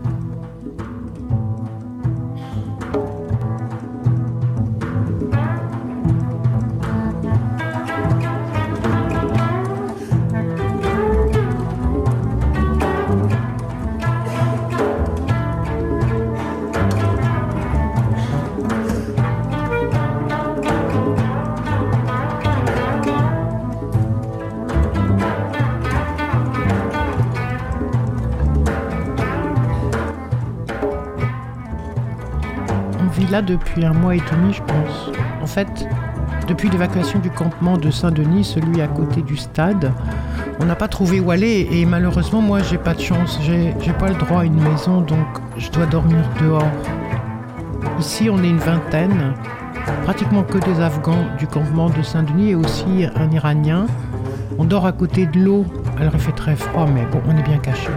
Là 33.32 33.42
depuis 33.42 33.86
un 33.86 33.94
mois 33.94 34.16
et 34.16 34.22
demi, 34.30 34.52
je 34.52 34.62
pense. 34.62 35.10
En 35.42 35.46
fait, 35.46 35.88
depuis 36.50 36.70
l'évacuation 36.70 37.18
du 37.20 37.30
campement 37.30 37.78
de 37.78 37.90
Saint-Denis, 37.90 38.44
celui 38.44 38.82
à 38.82 38.88
côté 38.88 39.22
du 39.22 39.38
stade, 39.38 39.94
on 40.60 40.66
n'a 40.66 40.76
pas 40.76 40.90
trouvé 40.90 41.22
où 41.22 41.32
aller 41.32 41.66
et 41.72 41.86
malheureusement, 41.86 42.42
moi, 42.42 42.60
j'ai 42.62 42.78
pas 42.78 42.94
de 42.94 43.00
chance. 43.00 43.40
J'ai 43.42 43.94
pas 43.94 44.10
le 44.10 44.16
droit 44.16 44.42
à 44.42 44.44
une 44.44 44.62
maison, 44.62 45.00
donc 45.00 45.26
je 45.58 45.72
dois 45.72 45.86
dormir 45.86 46.18
dehors. 46.42 46.68
Ici, 48.00 48.30
on 48.30 48.44
est 48.44 48.50
une 48.50 48.58
vingtaine, 48.58 49.34
pratiquement 50.04 50.44
que 50.44 50.58
des 50.58 50.82
Afghans 50.82 51.26
du 51.40 51.48
campement 51.48 51.90
de 51.90 52.02
Saint-Denis 52.02 52.50
et 52.50 52.56
aussi 52.56 53.06
un 53.16 53.32
Iranien. 53.32 53.86
On 54.58 54.66
dort 54.66 54.86
à 54.86 54.92
côté 54.92 55.26
de 55.26 55.40
l'eau. 55.40 55.66
Alors 55.98 56.16
il 56.16 56.20
fait 56.20 56.34
très 56.34 56.58
froid, 56.58 56.86
mais 56.94 57.06
bon, 57.10 57.22
on 57.26 57.38
est 57.38 57.44
bien 57.44 57.60
cachés. 57.60 57.92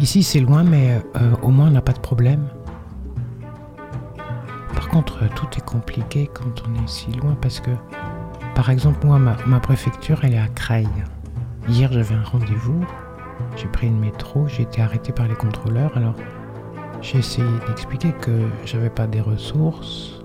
Ici 0.00 0.22
c'est 0.22 0.40
loin 0.40 0.64
mais 0.64 1.02
euh, 1.16 1.34
au 1.42 1.48
moins 1.48 1.68
on 1.68 1.70
n'a 1.70 1.82
pas 1.82 1.92
de 1.92 2.00
problème. 2.00 2.48
Par 4.72 4.88
contre 4.88 5.24
euh, 5.24 5.26
tout 5.34 5.46
est 5.56 5.64
compliqué 5.64 6.30
quand 6.32 6.62
on 6.66 6.82
est 6.82 6.88
si 6.88 7.12
loin 7.12 7.36
parce 7.40 7.60
que 7.60 7.70
par 8.54 8.70
exemple 8.70 9.06
moi 9.06 9.18
ma, 9.18 9.60
préfecture 9.60 10.20
elle 10.22 10.34
est 10.34 10.38
à 10.38 10.48
Creil. 10.48 10.88
hier 11.68 11.92
j'avais 11.92 12.14
un 12.14 12.22
rendez-vous, 12.22 12.80
j'ai 13.56 13.68
pris 13.68 13.90
le 13.90 13.96
métro, 13.96 14.48
j'ai 14.48 14.62
été 14.62 14.80
arrêté 14.80 15.12
par 15.12 15.28
les 15.28 15.34
contrôleurs, 15.34 15.94
alors 15.96 16.14
j'ai 17.02 17.18
essayé 17.18 17.46
d'expliquer 17.66 18.12
que 18.12 18.48
j'avais 18.64 18.90
pas 18.90 19.06
des 19.06 19.20
ressources, 19.20 20.22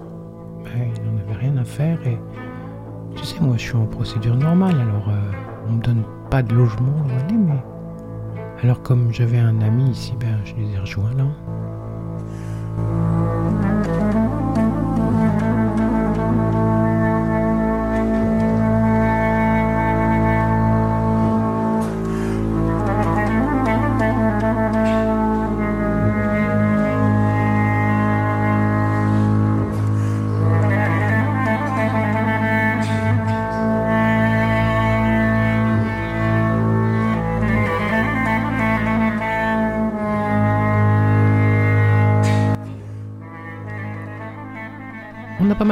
mais 0.64 0.92
il 0.96 1.04
n'en 1.04 1.20
avait 1.20 1.40
rien 1.40 1.58
à 1.58 1.66
faire 1.66 2.00
et 2.08 2.18
tu 3.16 3.26
sais, 3.26 3.40
moi 3.42 3.58
je 3.58 3.64
suis 3.64 3.76
en 3.76 3.86
procédure 3.86 4.36
normale, 4.36 4.80
alors 4.80 5.10
euh, 5.10 5.32
on 5.68 5.74
me 5.74 5.82
donne 5.82 6.04
pas 6.30 6.42
de 6.42 6.54
logement, 6.56 7.04
mais. 7.30 7.73
Alors 8.64 8.82
comme 8.82 9.12
j'avais 9.12 9.40
un 9.40 9.60
ami 9.60 9.90
ici, 9.90 10.14
ben 10.18 10.40
je 10.46 10.56
les 10.56 10.74
ai 10.74 10.80
rejoints 10.80 11.14
là. 11.16 11.26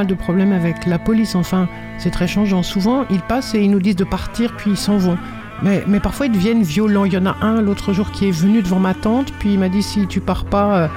De 0.04 0.14
problèmes 0.14 0.52
avec 0.52 0.86
la 0.86 1.00
police, 1.00 1.36
enfin, 1.36 1.68
c'est 1.98 2.12
très 2.12 2.28
changeant. 2.28 2.64
Souvent, 2.64 3.06
ils 3.10 3.22
passent 3.22 3.56
et 3.56 3.62
ils 3.62 3.72
nous 3.72 3.80
disent 3.80 3.96
de 3.96 4.04
partir, 4.04 4.56
puis 4.58 4.72
ils 4.72 4.78
s'en 4.78 4.98
vont. 4.98 5.18
Mais, 5.64 5.84
mais 5.88 6.00
parfois, 6.00 6.26
ils 6.26 6.32
deviennent 6.32 6.64
violents. 6.64 7.06
Il 7.06 7.14
y 7.14 7.18
en 7.18 7.26
a 7.26 7.36
un 7.42 7.62
l'autre 7.62 7.94
jour 7.94 8.12
qui 8.12 8.28
est 8.28 8.32
venu 8.32 8.62
devant 8.62 8.80
ma 8.80 8.94
tante, 8.94 9.32
puis 9.40 9.54
il 9.54 9.60
m'a 9.60 9.70
dit 9.70 9.84
si 9.84 10.08
tu 10.08 10.20
pars 10.20 10.46
pas, 10.46 10.78
euh, 10.78 10.88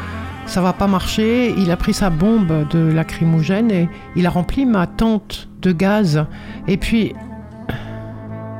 ça 0.46 0.60
va 0.60 0.72
pas 0.72 0.86
marcher. 0.86 1.54
Il 1.56 1.70
a 1.70 1.76
pris 1.76 1.94
sa 1.94 2.10
bombe 2.10 2.66
de 2.70 2.78
lacrymogène 2.78 3.70
et 3.70 3.88
il 4.16 4.26
a 4.26 4.30
rempli 4.30 4.66
ma 4.66 4.86
tente 4.86 5.48
de 5.60 5.72
gaz. 5.72 6.24
Et 6.66 6.76
puis, 6.76 7.14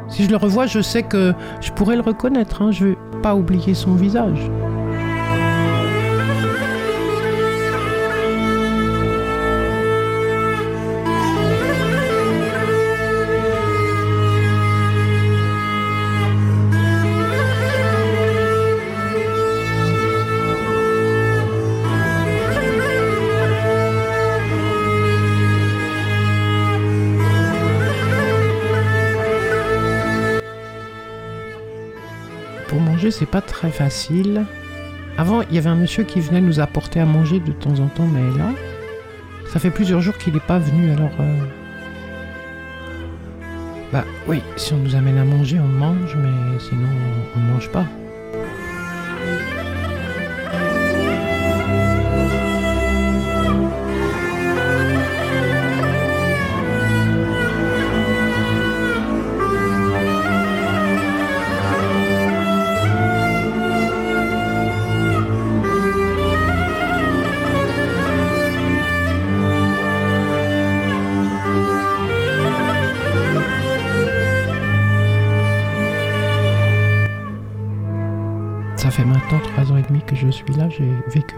si 0.09 0.25
je 0.25 0.31
le 0.31 0.37
revois, 0.37 0.67
je 0.67 0.81
sais 0.81 1.03
que 1.03 1.33
je 1.61 1.73
pourrais 1.73 1.97
le 1.97 2.03
reconnaître. 2.03 2.63
Hein. 2.63 2.71
Je 2.71 2.87
vais 2.87 2.99
pas 3.23 3.35
oublier 3.35 3.75
son 3.75 3.95
visage. 3.95 4.51
Manger, 32.85 33.11
c'est 33.11 33.27
pas 33.27 33.41
très 33.41 33.71
facile. 33.71 34.45
Avant, 35.19 35.43
il 35.43 35.55
y 35.55 35.59
avait 35.59 35.71
un 35.71 35.77
monsieur 35.77 36.05
qui 36.05 36.21
venait 36.21 36.41
nous 36.41 36.61
apporter 36.61 37.01
à 37.01 37.05
manger 37.07 37.41
de 37.41 37.53
temps 37.53 37.79
en 37.81 37.87
temps, 37.89 38.07
mais 38.07 38.37
là, 38.39 38.51
ça 39.47 39.59
fait 39.61 39.71
plusieurs 39.71 40.01
jours 40.01 40.17
qu'il 40.19 40.35
n'est 40.35 40.41
pas 40.41 40.59
venu, 40.59 40.91
alors. 40.91 41.11
euh, 41.21 41.39
Bah 43.93 44.05
oui, 44.27 44.43
si 44.57 44.73
on 44.75 44.79
nous 44.79 44.97
amène 44.97 45.19
à 45.19 45.25
manger, 45.25 45.61
on 45.61 45.69
mange, 45.69 46.17
mais 46.17 46.59
sinon, 46.59 46.89
on 47.37 47.41
ne 47.41 47.53
mange 47.53 47.71
pas. 47.71 47.87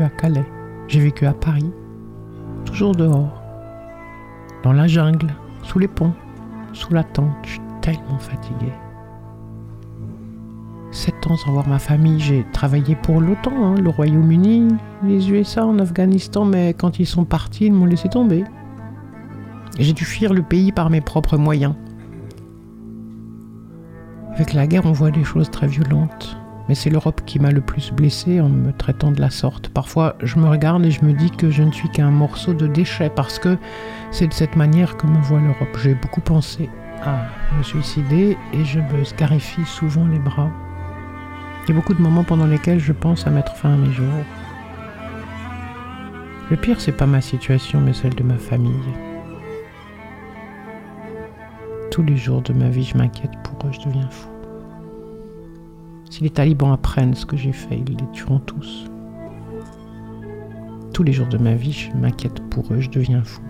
À 0.04 0.08
Calais. 0.08 0.44
J'ai 0.88 1.00
vécu 1.00 1.26
à 1.26 1.32
Paris. 1.32 1.70
Toujours 2.64 2.94
dehors. 2.94 3.42
Dans 4.62 4.72
la 4.72 4.86
jungle, 4.86 5.34
sous 5.62 5.78
les 5.78 5.88
ponts, 5.88 6.12
sous 6.72 6.92
la 6.92 7.04
tente. 7.04 7.30
Je 7.42 7.50
suis 7.50 7.60
tellement 7.80 8.18
fatigué. 8.18 8.72
Sept 10.90 11.26
ans 11.26 11.36
sans 11.36 11.52
voir 11.52 11.68
ma 11.68 11.78
famille. 11.78 12.20
J'ai 12.20 12.44
travaillé 12.52 12.96
pour 12.96 13.20
l'OTAN, 13.20 13.52
hein, 13.54 13.74
le 13.74 13.90
Royaume-Uni, 13.90 14.68
les 15.02 15.30
USA 15.30 15.66
en 15.66 15.78
Afghanistan, 15.78 16.44
mais 16.44 16.74
quand 16.74 16.98
ils 16.98 17.06
sont 17.06 17.24
partis, 17.24 17.66
ils 17.66 17.72
m'ont 17.72 17.86
laissé 17.86 18.08
tomber. 18.08 18.44
J'ai 19.78 19.92
dû 19.92 20.04
fuir 20.04 20.32
le 20.32 20.42
pays 20.42 20.72
par 20.72 20.88
mes 20.88 21.00
propres 21.00 21.36
moyens. 21.36 21.74
Avec 24.34 24.52
la 24.52 24.66
guerre, 24.66 24.86
on 24.86 24.92
voit 24.92 25.10
des 25.10 25.24
choses 25.24 25.50
très 25.50 25.66
violentes. 25.66 26.36
Mais 26.68 26.74
c'est 26.74 26.90
l'Europe 26.90 27.22
qui 27.26 27.38
m'a 27.38 27.50
le 27.50 27.60
plus 27.60 27.92
blessé 27.92 28.40
en 28.40 28.48
me 28.48 28.72
traitant 28.72 29.12
de 29.12 29.20
la 29.20 29.30
sorte. 29.30 29.68
Parfois, 29.68 30.16
je 30.22 30.38
me 30.38 30.48
regarde 30.48 30.84
et 30.84 30.90
je 30.90 31.04
me 31.04 31.12
dis 31.12 31.30
que 31.30 31.50
je 31.50 31.62
ne 31.62 31.70
suis 31.70 31.88
qu'un 31.88 32.10
morceau 32.10 32.54
de 32.54 32.66
déchet 32.66 33.10
parce 33.10 33.38
que 33.38 33.56
c'est 34.10 34.26
de 34.26 34.32
cette 34.32 34.56
manière 34.56 34.96
que 34.96 35.06
me 35.06 35.18
voit 35.18 35.40
l'Europe. 35.40 35.76
J'ai 35.82 35.94
beaucoup 35.94 36.20
pensé 36.20 36.68
à 37.04 37.28
me 37.56 37.62
suicider 37.62 38.36
et 38.52 38.64
je 38.64 38.80
me 38.80 39.04
scarifie 39.04 39.64
souvent 39.64 40.06
les 40.06 40.18
bras. 40.18 40.50
Il 41.64 41.70
y 41.70 41.72
a 41.72 41.74
beaucoup 41.74 41.94
de 41.94 42.02
moments 42.02 42.24
pendant 42.24 42.46
lesquels 42.46 42.78
je 42.78 42.92
pense 42.92 43.26
à 43.26 43.30
mettre 43.30 43.54
fin 43.56 43.74
à 43.74 43.76
mes 43.76 43.92
jours. 43.92 44.24
Le 46.48 46.56
pire, 46.56 46.80
c'est 46.80 46.92
pas 46.92 47.06
ma 47.06 47.20
situation, 47.20 47.80
mais 47.80 47.92
celle 47.92 48.14
de 48.14 48.22
ma 48.22 48.38
famille. 48.38 48.72
Tous 51.90 52.04
les 52.04 52.16
jours 52.16 52.42
de 52.42 52.52
ma 52.52 52.68
vie, 52.68 52.84
je 52.84 52.96
m'inquiète 52.96 53.32
pour 53.42 53.68
eux, 53.68 53.72
je 53.72 53.80
deviens 53.80 54.08
fou. 54.10 54.35
Si 56.10 56.22
les 56.22 56.30
talibans 56.30 56.72
apprennent 56.72 57.14
ce 57.14 57.26
que 57.26 57.36
j'ai 57.36 57.52
fait, 57.52 57.78
ils 57.78 57.96
les 57.96 58.10
tueront 58.12 58.38
tous. 58.38 58.86
Tous 60.92 61.02
les 61.02 61.12
jours 61.12 61.26
de 61.26 61.38
ma 61.38 61.54
vie, 61.54 61.72
je 61.72 61.90
m'inquiète 61.96 62.40
pour 62.48 62.72
eux, 62.72 62.80
je 62.80 62.88
deviens 62.88 63.22
fou. 63.22 63.42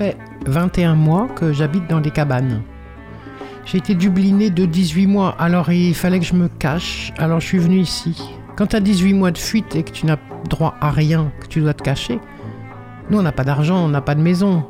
Fait 0.00 0.16
21 0.46 0.94
mois 0.94 1.28
que 1.28 1.52
j'habite 1.52 1.86
dans 1.88 2.00
des 2.00 2.10
cabanes. 2.10 2.62
J'ai 3.66 3.76
été 3.76 3.94
dubliné 3.94 4.48
de 4.48 4.64
18 4.64 5.06
mois, 5.06 5.36
alors 5.38 5.70
il 5.70 5.94
fallait 5.94 6.18
que 6.18 6.24
je 6.24 6.34
me 6.34 6.48
cache, 6.48 7.12
alors 7.18 7.40
je 7.40 7.46
suis 7.46 7.58
venu 7.58 7.80
ici. 7.80 8.16
Quand 8.56 8.68
tu 8.68 8.76
as 8.76 8.80
18 8.80 9.12
mois 9.12 9.30
de 9.30 9.36
fuite 9.36 9.76
et 9.76 9.82
que 9.82 9.90
tu 9.90 10.06
n'as 10.06 10.16
droit 10.48 10.74
à 10.80 10.90
rien, 10.90 11.30
que 11.40 11.46
tu 11.48 11.60
dois 11.60 11.74
te 11.74 11.82
cacher, 11.82 12.18
nous 13.10 13.18
on 13.18 13.22
n'a 13.22 13.32
pas 13.32 13.44
d'argent, 13.44 13.76
on 13.76 13.88
n'a 13.88 14.00
pas 14.00 14.14
de 14.14 14.22
maison. 14.22 14.64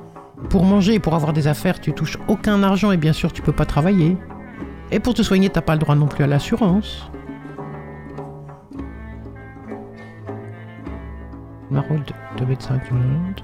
Pour 0.48 0.64
manger 0.64 0.98
pour 0.98 1.14
avoir 1.14 1.32
des 1.32 1.46
affaires, 1.46 1.80
tu 1.80 1.92
touches 1.92 2.18
aucun 2.26 2.64
argent 2.64 2.90
et 2.90 2.96
bien 2.96 3.12
sûr 3.12 3.32
tu 3.32 3.40
peux 3.40 3.52
pas 3.52 3.66
travailler. 3.66 4.16
Et 4.90 4.98
pour 4.98 5.14
te 5.14 5.22
soigner, 5.22 5.48
t'as 5.48 5.60
pas 5.60 5.74
le 5.74 5.78
droit 5.78 5.94
non 5.94 6.08
plus 6.08 6.24
à 6.24 6.26
l'assurance. 6.26 7.08
Maraude 11.70 12.10
de 12.36 12.44
médecin 12.44 12.80
du 12.88 12.94
monde, 12.94 13.40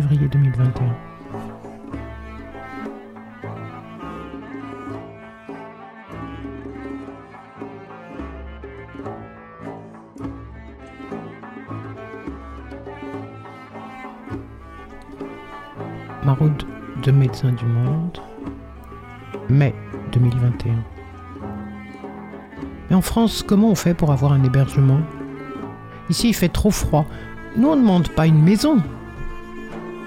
février 0.00 0.28
2021. 0.28 0.96
maraude 16.24 16.62
de 17.02 17.10
Médecins 17.10 17.52
du 17.52 17.64
Monde, 17.64 18.20
mai 19.48 19.74
2021. 20.12 20.74
Mais 22.88 22.94
en 22.94 23.00
France, 23.00 23.42
comment 23.42 23.70
on 23.70 23.74
fait 23.74 23.94
pour 23.94 24.12
avoir 24.12 24.32
un 24.32 24.44
hébergement? 24.44 25.00
Ici, 26.10 26.28
il 26.28 26.34
fait 26.34 26.50
trop 26.50 26.70
froid. 26.70 27.06
Nous, 27.56 27.66
on 27.66 27.76
ne 27.76 27.80
demande 27.80 28.08
pas 28.10 28.26
une 28.26 28.42
maison. 28.42 28.82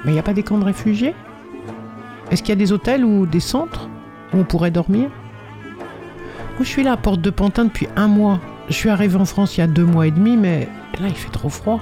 Mais 0.04 0.12
il 0.12 0.14
n'y 0.14 0.20
a 0.20 0.24
pas 0.24 0.34
des 0.34 0.44
camps 0.44 0.58
de 0.58 0.66
réfugiés? 0.66 1.14
Est-ce 2.32 2.42
qu'il 2.42 2.50
y 2.50 2.54
a 2.54 2.56
des 2.56 2.72
hôtels 2.72 3.06
ou 3.06 3.26
des 3.26 3.40
centres 3.40 3.90
où 4.34 4.38
on 4.38 4.44
pourrait 4.44 4.72
dormir? 4.72 5.10
Moi, 6.56 6.60
je 6.62 6.68
suis 6.68 6.84
là 6.84 6.94
à 6.94 6.98
Porte 6.98 7.22
de 7.22 7.30
Pantin 7.30 7.66
depuis 7.66 7.88
un 7.96 8.08
mois. 8.08 8.40
Je 8.68 8.74
suis 8.74 8.90
arrivé 8.90 9.16
en 9.18 9.26
France 9.26 9.58
il 9.58 9.62
y 9.62 9.64
a 9.64 9.68
deux 9.68 9.86
mois 9.86 10.08
et 10.08 10.12
demi, 10.12 10.38
mais 10.38 10.68
là, 11.00 11.08
il 11.08 11.16
fait 11.16 11.30
trop 11.30 11.50
froid. 11.50 11.80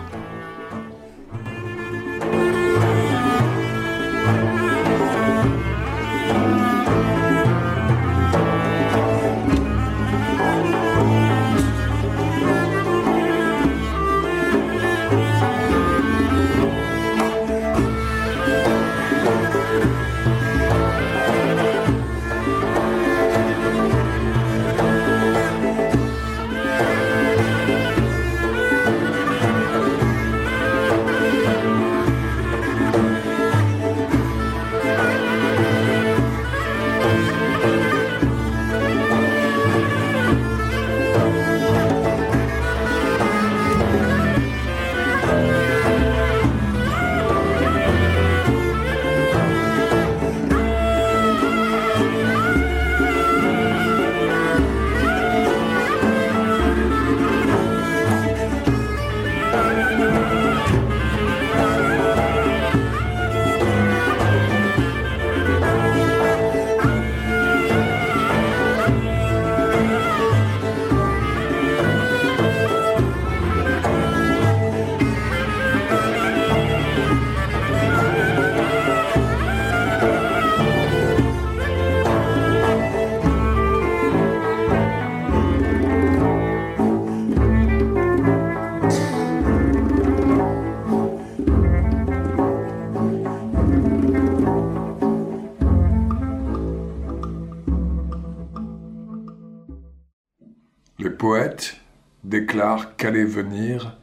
Qu'aller 103.09 103.25
venir 103.25 103.97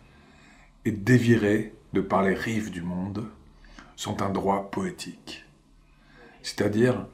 et 0.85 0.91
dévirer 0.91 1.75
de 1.93 2.01
par 2.01 2.25
les 2.25 2.35
rives 2.35 2.73
du 2.73 2.83
monde 2.83 3.25
sont 3.95 4.21
un 4.21 4.31
droit 4.31 4.69
poétique, 4.73 5.45
c'est-à-dire 6.43 7.07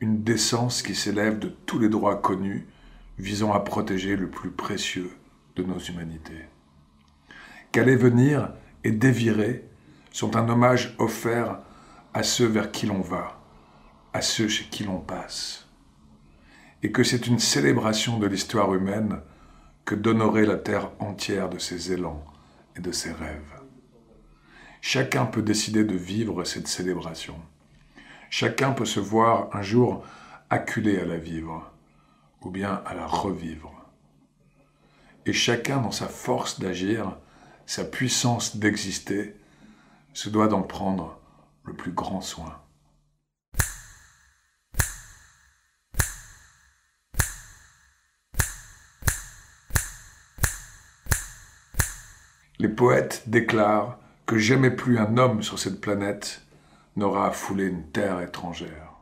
une 0.00 0.22
décence 0.22 0.82
qui 0.82 0.94
s'élève 0.94 1.40
de 1.40 1.48
tous 1.48 1.80
les 1.80 1.88
droits 1.88 2.14
connus 2.14 2.68
visant 3.18 3.52
à 3.52 3.58
protéger 3.58 4.14
le 4.14 4.30
plus 4.30 4.52
précieux 4.52 5.10
de 5.56 5.64
nos 5.64 5.80
humanités. 5.80 6.44
Qu'aller 7.72 7.96
venir 7.96 8.52
et 8.84 8.92
dévirer 8.92 9.64
sont 10.12 10.36
un 10.36 10.48
hommage 10.48 10.94
offert 10.98 11.58
à 12.14 12.22
ceux 12.22 12.46
vers 12.46 12.70
qui 12.70 12.86
l'on 12.86 13.00
va, 13.00 13.40
à 14.12 14.22
ceux 14.22 14.46
chez 14.46 14.66
qui 14.66 14.84
l'on 14.84 15.00
passe, 15.00 15.66
et 16.84 16.92
que 16.92 17.02
c'est 17.02 17.26
une 17.26 17.40
célébration 17.40 18.20
de 18.20 18.28
l'histoire 18.28 18.72
humaine 18.72 19.22
que 19.86 19.94
d'honorer 19.94 20.44
la 20.44 20.56
terre 20.56 20.90
entière 20.98 21.48
de 21.48 21.58
ses 21.58 21.92
élans 21.92 22.22
et 22.76 22.80
de 22.80 22.90
ses 22.90 23.12
rêves. 23.12 23.60
Chacun 24.80 25.26
peut 25.26 25.42
décider 25.42 25.84
de 25.84 25.94
vivre 25.94 26.44
cette 26.44 26.66
célébration. 26.66 27.36
Chacun 28.28 28.72
peut 28.72 28.84
se 28.84 29.00
voir 29.00 29.48
un 29.56 29.62
jour 29.62 30.04
acculé 30.50 30.98
à 30.98 31.04
la 31.04 31.16
vivre, 31.16 31.70
ou 32.42 32.50
bien 32.50 32.82
à 32.84 32.94
la 32.94 33.06
revivre. 33.06 33.72
Et 35.24 35.32
chacun, 35.32 35.80
dans 35.80 35.92
sa 35.92 36.08
force 36.08 36.60
d'agir, 36.60 37.16
sa 37.64 37.84
puissance 37.84 38.56
d'exister, 38.56 39.36
se 40.12 40.28
doit 40.28 40.48
d'en 40.48 40.62
prendre 40.62 41.18
le 41.64 41.74
plus 41.74 41.92
grand 41.92 42.20
soin. 42.20 42.60
Les 52.58 52.68
poètes 52.68 53.24
déclarent 53.26 53.98
que 54.24 54.38
jamais 54.38 54.70
plus 54.70 54.98
un 54.98 55.18
homme 55.18 55.42
sur 55.42 55.58
cette 55.58 55.80
planète 55.80 56.42
n'aura 56.96 57.28
à 57.28 57.30
fouler 57.30 57.66
une 57.66 57.90
terre 57.90 58.20
étrangère. 58.22 58.94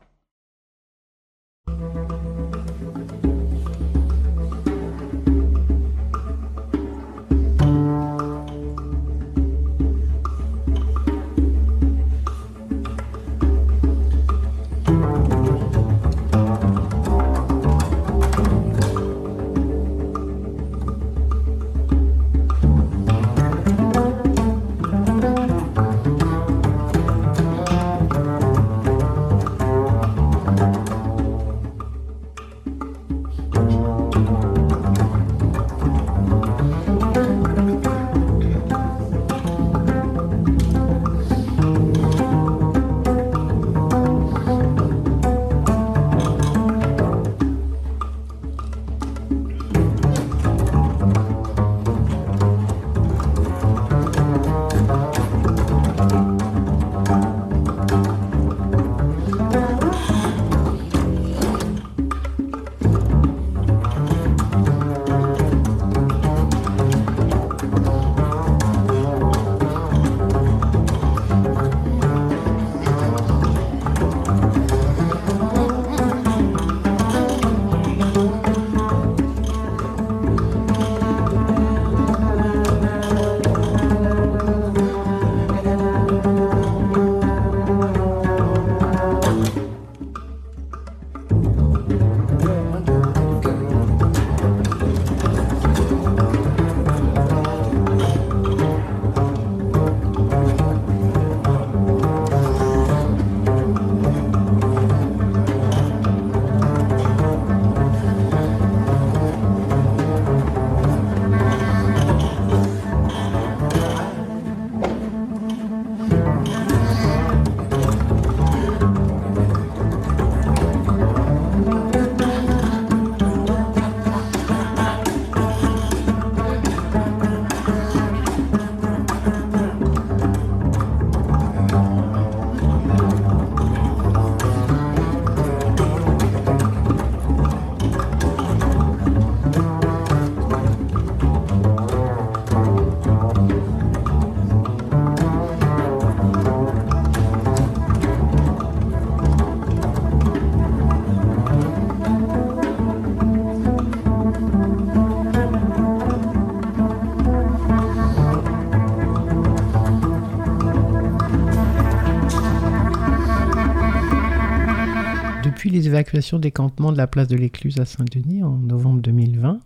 L'évacuation 165.62 166.38
des 166.38 166.50
campements 166.50 166.92
de 166.92 166.96
la 166.96 167.06
place 167.06 167.28
de 167.28 167.36
l'Écluse 167.36 167.78
à 167.78 167.84
Saint-Denis 167.84 168.42
en 168.42 168.58
novembre 168.58 169.00
2020 169.00 169.60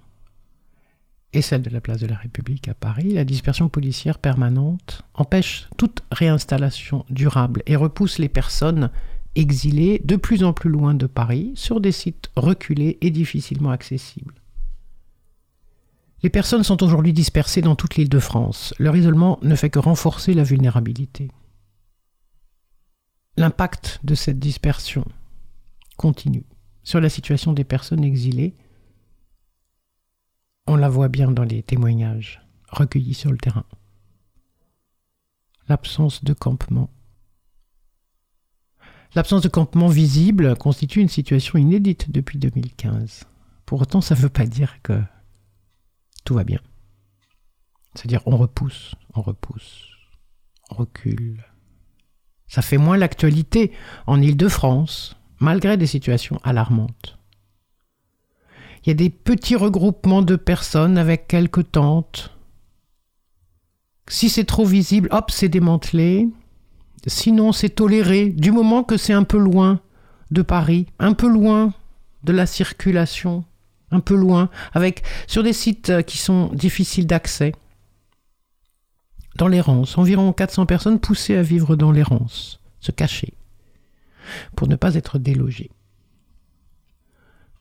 et 1.32 1.42
celle 1.42 1.62
de 1.62 1.70
la 1.70 1.80
place 1.80 2.00
de 2.00 2.06
la 2.06 2.16
République 2.16 2.68
à 2.68 2.74
Paris, 2.74 3.12
la 3.12 3.24
dispersion 3.24 3.68
policière 3.68 4.18
permanente 4.18 5.02
empêche 5.14 5.68
toute 5.76 6.02
réinstallation 6.10 7.04
durable 7.10 7.62
et 7.66 7.76
repousse 7.76 8.18
les 8.18 8.30
personnes 8.30 8.90
exilées 9.34 10.00
de 10.04 10.16
plus 10.16 10.42
en 10.42 10.52
plus 10.52 10.70
loin 10.70 10.94
de 10.94 11.06
Paris 11.06 11.52
sur 11.54 11.80
des 11.80 11.92
sites 11.92 12.30
reculés 12.36 12.96
et 13.02 13.10
difficilement 13.10 13.70
accessibles. 13.70 14.34
Les 16.22 16.30
personnes 16.30 16.64
sont 16.64 16.82
aujourd'hui 16.82 17.12
dispersées 17.12 17.60
dans 17.60 17.76
toute 17.76 17.96
l'île 17.96 18.08
de 18.08 18.18
France. 18.18 18.74
Leur 18.78 18.96
isolement 18.96 19.38
ne 19.42 19.54
fait 19.54 19.70
que 19.70 19.78
renforcer 19.78 20.34
la 20.34 20.42
vulnérabilité. 20.42 21.30
L'impact 23.36 24.00
de 24.02 24.14
cette 24.14 24.38
dispersion 24.38 25.04
continue 25.98 26.46
sur 26.82 27.00
la 27.00 27.10
situation 27.10 27.52
des 27.52 27.64
personnes 27.64 28.02
exilées 28.02 28.56
on 30.68 30.76
la 30.76 30.90
voit 30.90 31.08
bien 31.08 31.30
dans 31.30 31.44
les 31.44 31.62
témoignages 31.62 32.42
recueillis 32.68 33.14
sur 33.14 33.30
le 33.30 33.38
terrain. 33.38 33.64
L'absence 35.66 36.22
de 36.22 36.34
campement. 36.34 36.90
L'absence 39.14 39.40
de 39.40 39.48
campement 39.48 39.88
visible 39.88 40.56
constitue 40.56 41.00
une 41.00 41.08
situation 41.08 41.58
inédite 41.58 42.10
depuis 42.10 42.38
2015. 42.38 43.24
Pour 43.64 43.80
autant, 43.80 44.02
ça 44.02 44.14
ne 44.14 44.20
veut 44.20 44.28
pas 44.28 44.44
dire 44.44 44.82
que 44.82 45.02
tout 46.24 46.34
va 46.34 46.44
bien. 46.44 46.60
C'est-à-dire 47.94 48.20
on 48.26 48.36
repousse, 48.36 48.94
on 49.14 49.22
repousse, 49.22 49.88
on 50.70 50.74
recule. 50.74 51.46
Ça 52.46 52.60
fait 52.60 52.76
moins 52.76 52.98
l'actualité 52.98 53.72
en 54.06 54.20
Île-de-France, 54.20 55.17
malgré 55.40 55.76
des 55.76 55.86
situations 55.86 56.40
alarmantes. 56.44 57.18
Il 58.84 58.88
y 58.88 58.92
a 58.92 58.94
des 58.94 59.10
petits 59.10 59.56
regroupements 59.56 60.22
de 60.22 60.36
personnes 60.36 60.98
avec 60.98 61.28
quelques 61.28 61.72
tentes. 61.72 62.30
Si 64.08 64.28
c'est 64.30 64.44
trop 64.44 64.64
visible, 64.64 65.08
hop, 65.12 65.30
c'est 65.30 65.48
démantelé. 65.48 66.28
Sinon, 67.06 67.52
c'est 67.52 67.70
toléré, 67.70 68.30
du 68.30 68.50
moment 68.50 68.82
que 68.82 68.96
c'est 68.96 69.12
un 69.12 69.24
peu 69.24 69.38
loin 69.38 69.80
de 70.30 70.42
Paris, 70.42 70.86
un 70.98 71.12
peu 71.12 71.28
loin 71.28 71.72
de 72.24 72.32
la 72.32 72.46
circulation, 72.46 73.44
un 73.90 74.00
peu 74.00 74.14
loin, 74.14 74.50
avec 74.72 75.02
sur 75.26 75.42
des 75.42 75.52
sites 75.52 76.02
qui 76.02 76.18
sont 76.18 76.48
difficiles 76.52 77.06
d'accès. 77.06 77.52
Dans 79.36 79.48
l'errance, 79.48 79.96
environ 79.98 80.32
400 80.32 80.66
personnes 80.66 80.98
poussées 80.98 81.36
à 81.36 81.42
vivre 81.42 81.76
dans 81.76 81.92
l'errance, 81.92 82.60
se 82.80 82.90
cacher, 82.90 83.34
pour 84.56 84.68
ne 84.68 84.76
pas 84.76 84.94
être 84.94 85.18
délogées. 85.18 85.70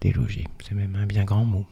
Délogé, 0.01 0.45
c'est 0.63 0.75
même 0.75 0.95
un 0.95 1.05
bien 1.05 1.23
grand 1.23 1.45
mot. 1.45 1.65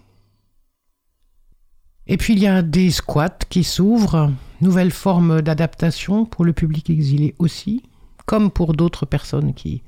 Et 2.08 2.18
puis 2.18 2.34
il 2.34 2.39
y 2.39 2.48
a 2.48 2.62
des 2.62 2.91
squats 2.91 3.39
qui 3.50 3.64
s'ouvrent, 3.64 4.32
nouvelle 4.62 4.91
forme 4.91 5.41
d'adaptation 5.41 6.26
pour 6.26 6.46
le 6.46 6.54
public 6.54 6.89
exilé 6.89 7.36
aussi, 7.39 7.84
comme 8.26 8.52
pour 8.52 8.74
d'autres 8.74 9.06
personnes 9.06 9.54
qui 9.54 9.82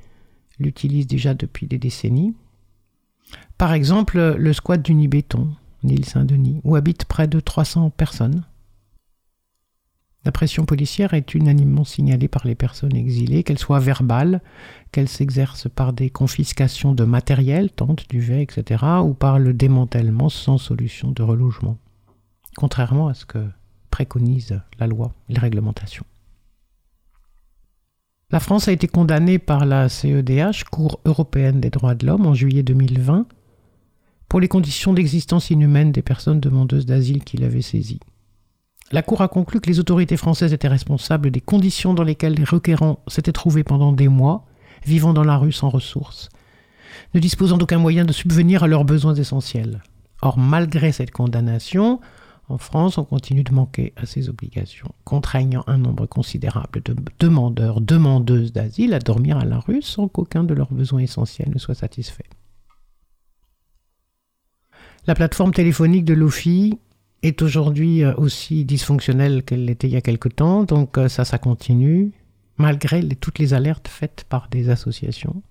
l'utilisent 0.60 1.08
déjà 1.08 1.34
depuis 1.34 1.68
des 1.68 1.78
décennies. 1.78 2.36
Par 3.58 3.74
exemple, 3.74 4.36
le 4.38 4.54
squat 4.54 4.82
du 4.82 4.94
Nibéton, 4.94 5.50
île 5.84 6.06
Saint-Denis, 6.06 6.62
où 6.64 6.76
habitent 6.76 7.06
près 7.06 7.28
de 7.28 7.40
300 7.40 7.92
personnes. 7.92 8.46
La 10.28 10.34
pression 10.34 10.66
policière 10.66 11.14
est 11.14 11.36
unanimement 11.36 11.86
signalée 11.86 12.28
par 12.28 12.46
les 12.46 12.54
personnes 12.54 12.98
exilées, 12.98 13.44
qu'elle 13.44 13.58
soit 13.58 13.80
verbale, 13.80 14.42
qu'elle 14.92 15.08
s'exerce 15.08 15.70
par 15.70 15.94
des 15.94 16.10
confiscations 16.10 16.92
de 16.92 17.06
matériel, 17.06 17.72
tentes, 17.72 18.10
duvets, 18.10 18.44
etc., 18.44 18.84
ou 19.06 19.14
par 19.14 19.40
le 19.40 19.54
démantèlement 19.54 20.28
sans 20.28 20.58
solution 20.58 21.12
de 21.12 21.24
relogement, 21.24 21.78
contrairement 22.58 23.08
à 23.08 23.14
ce 23.14 23.26
que 23.26 23.48
préconise 23.90 24.60
la 24.80 24.88
loi 24.88 25.14
et 25.30 25.34
les 25.36 25.40
réglementations. 25.40 26.04
La 28.30 28.42
France 28.42 28.68
a 28.68 28.74
été 28.74 28.90
condamnée 28.90 29.40
par 29.40 29.66
la 29.66 29.88
CEDH, 29.88 30.66
Cour 30.70 31.00
européenne 31.06 31.62
des 31.62 31.70
droits 31.70 31.96
de 31.96 32.06
l'homme, 32.06 32.26
en 32.26 32.34
juillet 32.34 32.64
2020, 32.64 33.28
pour 34.28 34.42
les 34.42 34.50
conditions 34.50 34.94
d'existence 34.94 35.52
inhumaine 35.52 35.94
des 35.94 36.02
personnes 36.02 36.42
demandeuses 36.42 36.86
d'asile 36.86 37.24
qui 37.24 37.38
l'avaient 37.38 37.62
saisie. 37.62 38.02
La 38.92 39.02
Cour 39.02 39.22
a 39.22 39.28
conclu 39.28 39.60
que 39.60 39.70
les 39.70 39.80
autorités 39.80 40.16
françaises 40.16 40.54
étaient 40.54 40.70
responsables 40.70 41.30
des 41.30 41.42
conditions 41.42 41.94
dans 41.94 42.04
lesquelles 42.04 42.36
les 42.36 42.46
requérants 42.46 43.00
s'étaient 43.08 43.34
trouvés 43.34 43.66
pendant 43.66 43.92
des 43.92 44.08
mois, 44.08 44.46
vivant 44.86 45.12
dans 45.12 45.26
la 45.26 45.36
rue 45.36 45.52
sans 45.52 45.70
ressources, 45.70 46.30
ne 47.14 47.20
disposant 47.20 47.58
d'aucun 47.58 47.80
moyen 47.80 48.06
de 48.06 48.14
subvenir 48.14 48.64
à 48.64 48.68
leurs 48.68 48.86
besoins 48.86 49.16
essentiels. 49.16 49.82
Or, 50.22 50.38
malgré 50.38 50.94
cette 50.94 51.12
condamnation, 51.12 52.00
en 52.48 52.58
France, 52.58 52.98
on 52.98 53.04
continue 53.04 53.44
de 53.44 53.52
manquer 53.52 53.92
à 53.98 54.06
ces 54.06 54.30
obligations, 54.30 54.94
contraignant 55.04 55.66
un 55.68 55.78
nombre 55.78 56.06
considérable 56.06 56.82
de 56.86 56.96
demandeurs, 57.20 57.82
demandeuses 57.82 58.54
d'asile 58.54 58.94
à 58.94 59.00
dormir 59.00 59.38
à 59.38 59.44
la 59.44 59.60
rue 59.60 59.82
sans 59.82 60.08
qu'aucun 60.08 60.46
de 60.46 60.54
leurs 60.54 60.72
besoins 60.72 61.02
essentiels 61.02 61.52
ne 61.54 61.60
soit 61.60 61.76
satisfait. 61.76 62.30
La 65.08 65.16
plateforme 65.16 65.52
téléphonique 65.52 66.06
de 66.06 66.14
l'OFI 66.14 66.80
est 67.24 67.42
aujourd'hui 67.42 68.04
euh, 68.04 68.14
aussi 68.16 68.66
dysfonctionnelle 68.66 69.44
qu'elle 69.44 69.66
l'était 69.66 69.88
il 69.88 69.94
y 69.94 69.98
a 69.98 70.02
quelque 70.02 70.30
temps, 70.30 70.64
donc 70.64 70.98
euh, 70.98 71.10
ça, 71.10 71.26
ça 71.26 71.38
continue, 71.38 72.12
malgré 72.58 73.08
toutes 73.08 73.40
les 73.40 73.54
alertes 73.54 73.88
faites 73.88 74.26
par 74.30 74.50
des 74.50 74.70
associations. 74.70 75.42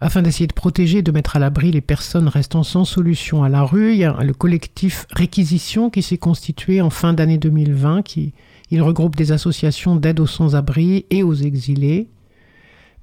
Afin 0.00 0.22
d'essayer 0.22 0.46
de 0.46 0.52
protéger 0.52 0.98
et 0.98 1.02
de 1.02 1.12
mettre 1.12 1.36
à 1.36 1.38
l'abri 1.38 1.70
les 1.70 1.80
personnes 1.80 2.28
restant 2.28 2.62
sans 2.62 2.84
solution 2.84 3.42
à 3.42 3.48
la 3.48 3.62
rue, 3.62 3.92
il 3.92 3.98
y 3.98 4.04
a 4.04 4.22
le 4.22 4.34
collectif 4.34 5.06
Réquisition 5.10 5.88
qui 5.88 6.02
s'est 6.02 6.18
constitué 6.18 6.80
en 6.82 6.90
fin 6.90 7.14
d'année 7.14 7.38
2020, 7.38 8.02
qui 8.02 8.34
il 8.70 8.82
regroupe 8.82 9.16
des 9.16 9.32
associations 9.32 9.96
d'aide 9.96 10.20
aux 10.20 10.26
sans-abri 10.26 11.06
et 11.10 11.22
aux 11.22 11.34
exilés, 11.34 12.08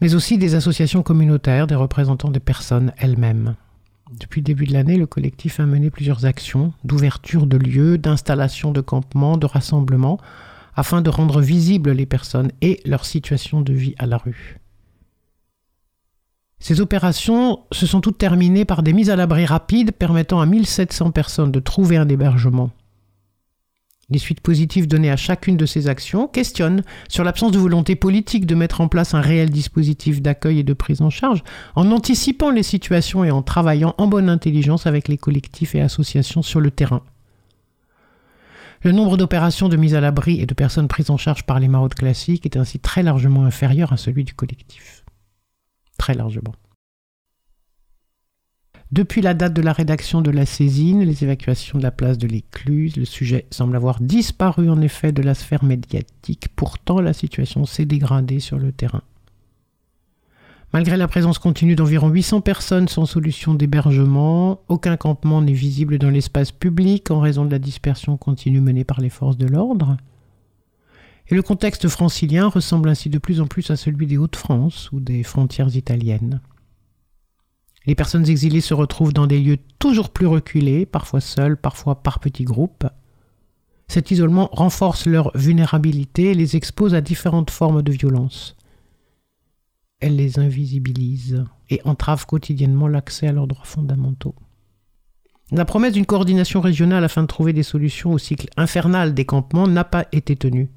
mais 0.02 0.16
aussi 0.16 0.38
des 0.38 0.56
associations 0.56 1.02
communautaires, 1.02 1.66
des 1.66 1.76
représentants 1.76 2.30
des 2.30 2.40
personnes 2.40 2.94
elles-mêmes. 2.98 3.56
Depuis 4.20 4.42
le 4.42 4.46
début 4.46 4.66
de 4.66 4.74
l'année, 4.74 4.98
le 4.98 5.08
collectif 5.08 5.60
a 5.60 5.66
mené 5.66 5.90
plusieurs 5.90 6.26
actions 6.26 6.74
d'ouverture 6.84 7.48
de 7.48 7.58
lieux, 7.58 7.98
d'installation 7.98 8.72
de 8.72 8.82
campements, 8.82 9.38
de 9.38 9.46
rassemblements, 9.46 10.20
afin 10.76 11.02
de 11.02 11.10
rendre 11.10 11.42
visibles 11.42 11.92
les 11.92 12.06
personnes 12.06 12.52
et 12.62 12.82
leur 12.86 13.06
situation 13.06 13.62
de 13.62 13.74
vie 13.74 13.96
à 13.98 14.06
la 14.06 14.18
rue. 14.18 14.60
Ces 16.60 16.80
opérations 16.80 17.62
se 17.72 17.88
sont 17.88 18.02
toutes 18.02 18.18
terminées 18.18 18.66
par 18.66 18.84
des 18.84 18.94
mises 18.94 19.10
à 19.10 19.16
l'abri 19.16 19.46
rapides 19.46 19.92
permettant 19.92 20.42
à 20.42 20.46
1700 20.46 21.12
personnes 21.12 21.52
de 21.52 21.60
trouver 21.60 21.98
un 21.98 22.08
hébergement. 22.08 22.70
Les 24.12 24.20
suites 24.20 24.42
positives 24.42 24.88
données 24.88 25.10
à 25.10 25.16
chacune 25.16 25.56
de 25.56 25.66
ces 25.66 25.88
actions 25.88 26.28
questionnent 26.28 26.84
sur 27.08 27.24
l'absence 27.24 27.54
de 27.54 27.58
volonté 27.58 27.96
politique 27.96 28.46
de 28.46 28.56
mettre 28.56 28.82
en 28.82 28.90
place 28.90 29.14
un 29.14 29.22
réel 29.22 29.50
dispositif 29.50 30.22
d'accueil 30.22 30.60
et 30.60 30.64
de 30.64 30.74
prise 30.74 31.02
en 31.02 31.10
charge, 31.10 31.44
en 31.76 31.90
anticipant 31.92 32.52
les 32.52 32.62
situations 32.62 33.24
et 33.24 33.32
en 33.32 33.42
travaillant 33.42 33.96
en 33.98 34.08
bonne 34.08 34.30
intelligence 34.30 34.86
avec 34.86 35.08
les 35.08 35.18
collectifs 35.18 35.76
et 35.76 35.82
associations 35.82 36.42
sur 36.42 36.60
le 36.60 36.72
terrain. 36.72 37.04
Le 38.84 38.92
nombre 38.92 39.16
d'opérations 39.16 39.70
de 39.70 39.78
mise 39.78 39.96
à 39.96 40.02
l'abri 40.02 40.42
et 40.42 40.46
de 40.46 40.54
personnes 40.54 40.90
prises 40.90 41.10
en 41.10 41.18
charge 41.18 41.44
par 41.44 41.62
les 41.62 41.70
maraudes 41.70 41.94
classiques 41.94 42.46
est 42.46 42.58
ainsi 42.58 42.80
très 42.80 43.04
largement 43.04 43.46
inférieur 43.46 43.94
à 43.94 43.98
celui 43.98 44.26
du 44.26 44.34
collectif. 44.34 45.06
Très 45.98 46.16
largement. 46.16 46.54
Depuis 48.92 49.22
la 49.22 49.34
date 49.34 49.54
de 49.54 49.62
la 49.62 49.72
rédaction 49.72 50.22
de 50.22 50.32
la 50.32 50.46
saisine, 50.46 51.04
les 51.04 51.24
évacuations 51.24 51.78
de 51.78 51.84
la 51.84 51.92
place 51.92 52.18
de 52.18 52.28
l'Écluse, 52.28 52.98
le 52.98 53.06
sujet 53.06 53.46
semble 53.50 53.78
avoir 53.78 54.02
disparu 54.02 54.70
en 54.70 54.82
effet 54.82 55.14
de 55.14 55.22
la 55.22 55.34
sphère 55.34 55.64
médiatique. 55.64 56.50
Pourtant, 56.58 57.00
la 57.00 57.14
situation 57.14 57.66
s'est 57.66 57.86
dégradée 57.86 58.42
sur 58.42 58.60
le 58.60 58.74
terrain. 58.74 59.04
Malgré 60.74 60.98
la 60.98 61.08
présence 61.08 61.40
continue 61.40 61.76
d'environ 61.76 62.10
800 62.10 62.42
personnes 62.42 62.90
sans 62.90 63.06
solution 63.06 63.54
d'hébergement, 63.54 64.60
aucun 64.68 64.98
campement 64.98 65.42
n'est 65.42 65.54
visible 65.54 65.98
dans 65.98 66.10
l'espace 66.10 66.52
public 66.52 67.12
en 67.12 67.22
raison 67.22 67.46
de 67.46 67.52
la 67.52 67.60
dispersion 67.60 68.18
continue 68.18 68.60
menée 68.60 68.84
par 68.84 69.00
les 69.00 69.10
forces 69.10 69.38
de 69.38 69.48
l'ordre. 69.48 69.96
Et 71.30 71.36
le 71.36 71.42
contexte 71.42 71.88
francilien 71.88 72.50
ressemble 72.50 72.90
ainsi 72.90 73.10
de 73.10 73.20
plus 73.20 73.40
en 73.40 73.48
plus 73.48 73.72
à 73.72 73.78
celui 73.78 74.06
des 74.06 74.18
Hauts-de-France 74.18 74.92
ou 74.92 75.00
des 75.00 75.24
frontières 75.24 75.74
italiennes. 75.78 76.42
Les 77.86 77.96
personnes 77.96 78.30
exilées 78.30 78.62
se 78.62 78.74
retrouvent 78.74 79.14
dans 79.14 79.28
des 79.28 79.40
lieux 79.40 79.58
toujours 79.80 80.10
plus 80.10 80.28
reculés, 80.28 80.86
parfois 80.86 81.22
seuls, 81.22 81.58
parfois 81.58 82.04
par 82.04 82.20
petits 82.20 82.44
groupes. 82.44 82.86
Cet 83.88 84.12
isolement 84.12 84.50
renforce 84.52 85.06
leur 85.06 85.32
vulnérabilité 85.36 86.32
et 86.32 86.34
les 86.36 86.56
expose 86.56 86.94
à 86.94 87.02
différentes 87.02 87.50
formes 87.50 87.82
de 87.82 87.92
violence. 87.92 88.56
Elle 90.00 90.16
les 90.16 90.40
invisibilise 90.40 91.44
et 91.70 91.82
entrave 91.84 92.26
quotidiennement 92.26 92.88
l'accès 92.88 93.28
à 93.28 93.32
leurs 93.32 93.48
droits 93.48 93.66
fondamentaux. 93.66 94.36
La 95.52 95.66
promesse 95.66 95.94
d'une 95.94 96.06
coordination 96.06 96.62
régionale 96.62 97.04
afin 97.04 97.24
de 97.24 97.28
trouver 97.28 97.52
des 97.52 97.64
solutions 97.64 98.14
au 98.14 98.18
cycle 98.18 98.48
infernal 98.56 99.14
des 99.14 99.26
campements 99.26 99.68
n'a 99.68 99.84
pas 99.84 100.06
été 100.14 100.38
tenue, 100.38 100.70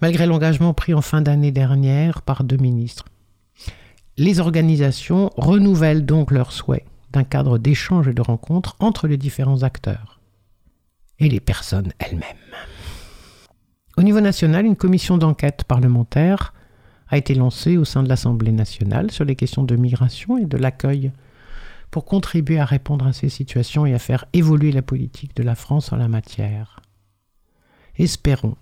malgré 0.00 0.26
l'engagement 0.26 0.74
pris 0.74 0.94
en 0.94 1.02
fin 1.02 1.22
d'année 1.22 1.52
dernière 1.52 2.22
par 2.22 2.42
deux 2.42 2.56
ministres. 2.56 3.04
Les 4.18 4.40
organisations 4.40 5.30
renouvellent 5.36 6.06
donc 6.06 6.30
leur 6.30 6.50
souhait 6.50 6.86
d'un 7.12 7.24
cadre 7.24 7.58
d'échange 7.58 8.08
et 8.08 8.14
de 8.14 8.22
rencontre 8.22 8.74
entre 8.80 9.08
les 9.08 9.18
différents 9.18 9.62
acteurs 9.62 10.20
et 11.18 11.28
les 11.28 11.40
personnes 11.40 11.92
elles-mêmes. 11.98 12.22
Au 13.98 14.02
niveau 14.02 14.20
national, 14.20 14.64
une 14.64 14.76
commission 14.76 15.18
d'enquête 15.18 15.64
parlementaire 15.64 16.54
a 17.08 17.18
été 17.18 17.34
lancée 17.34 17.76
au 17.76 17.84
sein 17.84 18.02
de 18.02 18.08
l'Assemblée 18.08 18.52
nationale 18.52 19.10
sur 19.10 19.24
les 19.24 19.36
questions 19.36 19.64
de 19.64 19.76
migration 19.76 20.38
et 20.38 20.46
de 20.46 20.56
l'accueil 20.56 21.12
pour 21.90 22.06
contribuer 22.06 22.58
à 22.58 22.64
répondre 22.64 23.06
à 23.06 23.12
ces 23.12 23.28
situations 23.28 23.84
et 23.84 23.94
à 23.94 23.98
faire 23.98 24.24
évoluer 24.32 24.72
la 24.72 24.82
politique 24.82 25.36
de 25.36 25.42
la 25.42 25.54
France 25.54 25.92
en 25.92 25.96
la 25.96 26.08
matière. 26.08 26.80
Espérons 27.96 28.56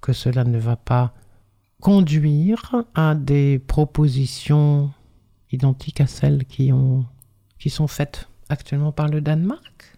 que 0.00 0.12
cela 0.12 0.44
ne 0.44 0.58
va 0.58 0.76
pas 0.76 1.14
conduire 1.80 2.84
à 2.94 3.14
des 3.14 3.58
propositions 3.58 4.90
identiques 5.52 6.00
à 6.00 6.06
celles 6.06 6.44
qui, 6.44 6.72
ont, 6.72 7.04
qui 7.58 7.70
sont 7.70 7.86
faites 7.86 8.28
actuellement 8.48 8.92
par 8.92 9.08
le 9.08 9.20
Danemark. 9.20 9.96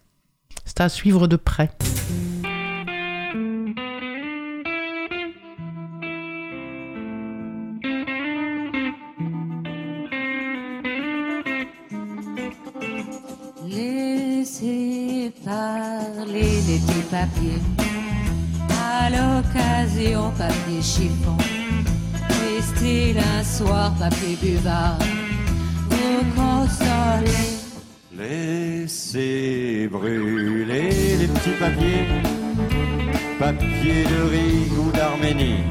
C'est 0.64 0.80
à 0.80 0.88
suivre 0.88 1.26
de 1.26 1.36
près. 1.36 1.70
Laissez 13.66 15.32
parler 15.44 16.60
les 16.66 16.78
petits 16.78 17.06
papiers. 17.10 17.62
À 18.82 19.10
l'occasion, 19.10 20.32
papier 20.36 20.82
chiffon. 20.82 21.36
Restez 22.28 23.16
un 23.18 23.44
soir, 23.44 23.94
papier 23.98 24.36
buvard. 24.36 24.98
Vous 26.10 26.24
consolez. 26.34 27.46
Laissez 28.18 29.88
brûler 29.90 30.90
les 31.20 31.28
petits 31.28 31.56
papiers, 31.58 32.06
papier 33.38 34.04
de 34.04 34.22
riz 34.28 34.70
ou 34.76 34.90
d'Arménie. 34.90 35.62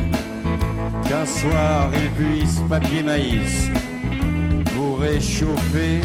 Qu'un 1.08 1.26
soir 1.26 1.92
ils 1.94 2.12
puissent, 2.12 2.62
papier 2.70 3.04
maïs, 3.04 3.70
vous 4.76 4.96
réchauffer. 4.96 6.00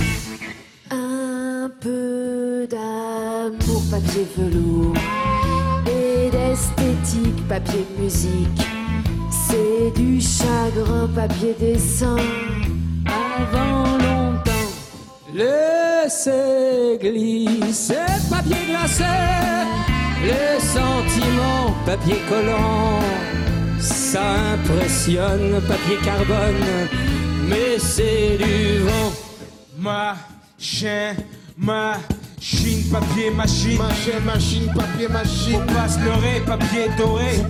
Un 0.90 1.70
peu 1.80 2.66
d'amour, 2.68 3.82
papier 3.88 4.26
velours. 4.36 4.96
Et 5.86 6.30
d'esthétique, 6.30 7.46
papier 7.48 7.86
musique. 8.00 8.66
C'est 9.30 9.92
du 9.96 10.20
chagrin, 10.20 11.08
papier 11.14 11.54
dessin. 11.58 12.16
Longtemps. 15.34 15.64
Laissez 16.04 16.98
glisser 17.00 17.94
papier 18.30 18.56
glacé, 18.68 19.04
les 20.22 20.60
sentiments 20.60 21.74
papier 21.86 22.20
collant. 22.28 23.00
Ça 23.80 24.22
impressionne 24.54 25.60
papier 25.66 25.96
carbone, 26.04 26.88
mais 27.48 27.78
c'est 27.78 28.38
du 28.38 28.80
vent. 28.80 29.12
Machin, 29.78 31.14
machine, 31.56 32.84
papier, 32.90 33.30
machine. 33.30 33.78
Machin, 33.78 34.20
machine, 34.24 34.72
papier, 34.74 35.08
machine. 35.08 35.60
Faut 35.60 35.74
pas 35.74 35.88
se 35.88 35.98
leurrer, 36.00 36.40
papier 36.46 36.88
doré. 36.98 37.44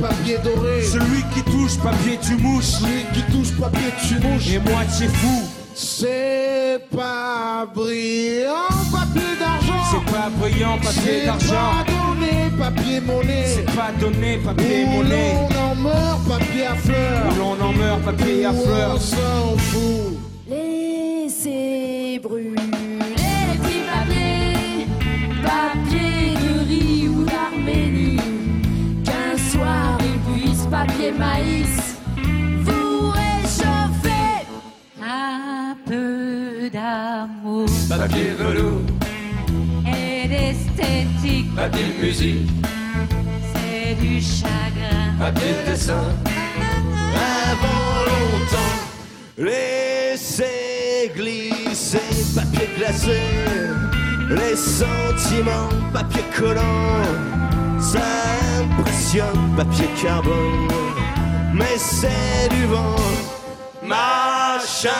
Papier 0.00 0.38
doré. 0.42 0.82
Celui 0.82 1.22
qui 1.34 1.42
touche, 1.42 1.78
papier, 1.78 2.18
tu 2.22 2.36
mouches. 2.36 2.64
Celui 2.64 3.04
qui 3.12 3.22
touche 3.32 3.52
papier, 3.58 3.92
tu 4.06 4.14
mouches. 4.20 4.48
Et 4.48 4.58
moitié 4.58 5.08
fou. 5.08 5.42
C'est 5.74 6.80
pas 6.94 7.66
brillant, 7.74 8.68
papier 8.92 9.36
d'argent. 9.40 9.82
C'est 9.90 10.12
pas 10.12 10.28
brillant, 10.38 10.76
papier 10.78 10.92
C'est 11.20 11.26
d'argent. 11.26 11.84
pas 11.84 11.84
donné, 11.90 12.50
papier 12.58 13.00
monnaie. 13.00 13.44
C'est 13.46 13.64
pas 13.76 13.90
donné, 13.98 14.38
papier 14.38 14.84
Où 14.84 14.90
monnaie. 15.02 15.34
l'on 15.34 15.70
en 15.70 15.74
meurt, 15.74 16.28
papier 16.28 16.66
à 16.66 16.74
fleurs. 16.76 17.26
Où 17.32 17.38
l'on 17.38 17.64
en 17.64 17.72
meurt, 17.72 18.02
papier 18.02 18.44
à 18.46 18.52
fleurs. 18.52 18.94
On 18.94 19.00
s'en 19.00 19.56
fout. 19.58 20.18
Laissez 20.48 22.20
brûler 22.22 22.53
Papier 38.06 38.34
velours, 38.38 38.82
et 39.86 40.28
d'esthétique, 40.28 41.54
papier 41.56 41.86
musique, 42.02 42.50
c'est 43.54 43.94
du 43.94 44.20
chagrin. 44.20 45.14
papier 45.18 45.54
dessin. 45.66 46.04
Avant 47.50 48.04
longtemps, 48.10 48.76
laissez 49.38 51.10
glisser 51.16 52.34
papier 52.34 52.68
glacé, 52.76 53.22
les 54.28 54.54
sentiments 54.54 55.70
papier 55.90 56.24
collant. 56.36 57.80
Ça 57.80 58.04
impressionne 58.60 59.54
papier 59.56 59.88
carbone, 60.02 60.68
mais 61.54 61.78
c'est 61.78 62.50
du 62.50 62.66
vent. 62.66 62.96
Machin, 63.82 64.90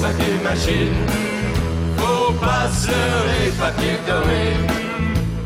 Papier 0.00 0.38
machine, 0.44 0.94
faut 1.96 2.32
pas 2.34 2.70
se 2.70 2.86
leurrer, 2.86 3.50
papier 3.58 3.98
doré. 4.06 4.54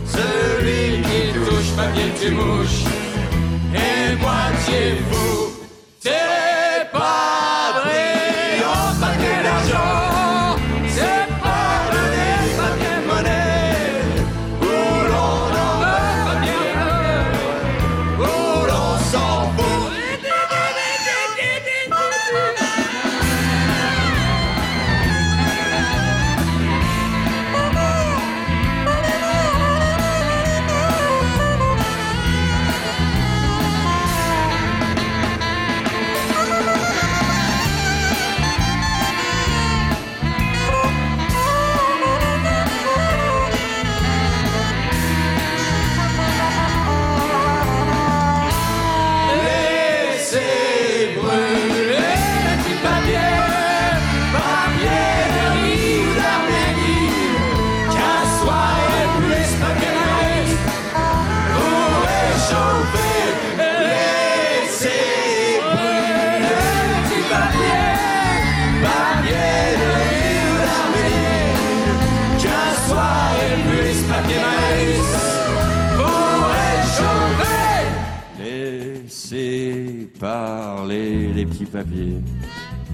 Celui 0.05 1.03
qui 1.03 1.32
touche 1.32 1.70
papier 1.74 2.12
tu 2.20 2.30
mouches, 2.32 2.84
et 3.74 4.14
moitié 4.16 5.00
fou. 5.11 5.53
C'est 6.00 6.90
pas 6.92 7.32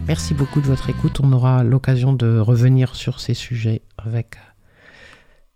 Merci 0.07 0.35
beaucoup 0.35 0.61
de 0.61 0.67
votre 0.67 0.89
écoute. 0.89 1.21
On 1.21 1.33
aura 1.33 1.63
l'occasion 1.65 2.13
de 2.13 2.39
revenir 2.39 2.95
sur 2.95 3.21
ces 3.21 3.35
sujets 3.35 3.83
avec 3.99 4.37
euh, 4.37 4.93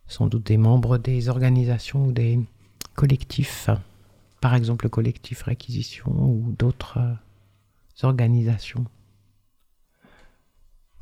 sans 0.07 0.27
doute 0.27 0.45
des 0.45 0.59
membres 0.59 0.99
des 0.99 1.29
organisations 1.29 2.07
ou 2.07 2.13
des 2.13 2.39
collectifs, 2.95 3.71
par 4.41 4.55
exemple 4.55 4.85
le 4.85 4.91
collectif 4.91 5.43
Réquisition 5.43 6.13
ou 6.13 6.55
d'autres 6.59 6.99
euh, 6.99 8.07
organisations. 8.07 8.85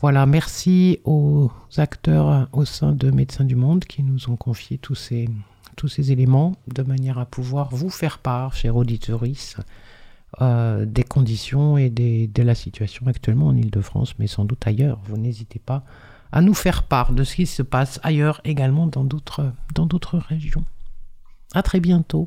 Voilà, 0.00 0.24
merci 0.26 1.00
aux 1.04 1.50
acteurs 1.76 2.48
au 2.52 2.64
sein 2.64 2.92
de 2.92 3.10
Médecins 3.10 3.44
du 3.44 3.56
Monde 3.56 3.84
qui 3.84 4.02
nous 4.02 4.30
ont 4.30 4.36
confié 4.36 4.78
tous 4.78 4.94
ces, 4.94 5.28
tous 5.76 5.88
ces 5.88 6.12
éléments 6.12 6.54
de 6.68 6.82
manière 6.82 7.18
à 7.18 7.26
pouvoir 7.26 7.68
vous 7.74 7.90
faire 7.90 8.18
part, 8.18 8.54
chers 8.54 8.76
auditeurs, 8.76 9.24
euh, 10.40 10.84
des 10.86 11.02
conditions 11.04 11.76
et 11.76 11.90
des- 11.90 12.28
de 12.28 12.42
la 12.42 12.54
situation 12.54 13.06
actuellement 13.06 13.48
en 13.48 13.56
Ile-de-France, 13.56 14.14
mais 14.18 14.26
sans 14.26 14.44
doute 14.44 14.66
ailleurs. 14.66 15.00
Vous 15.04 15.16
n'hésitez 15.16 15.58
pas 15.58 15.84
à 16.32 16.40
nous 16.40 16.54
faire 16.54 16.84
part 16.84 17.12
de 17.12 17.24
ce 17.24 17.34
qui 17.34 17.46
se 17.46 17.62
passe 17.62 17.98
ailleurs 18.02 18.40
également 18.44 18.86
dans 18.86 19.04
d'autres 19.04 20.18
régions. 20.18 20.64
À 21.54 21.62
très 21.62 21.80
bientôt. 21.80 22.26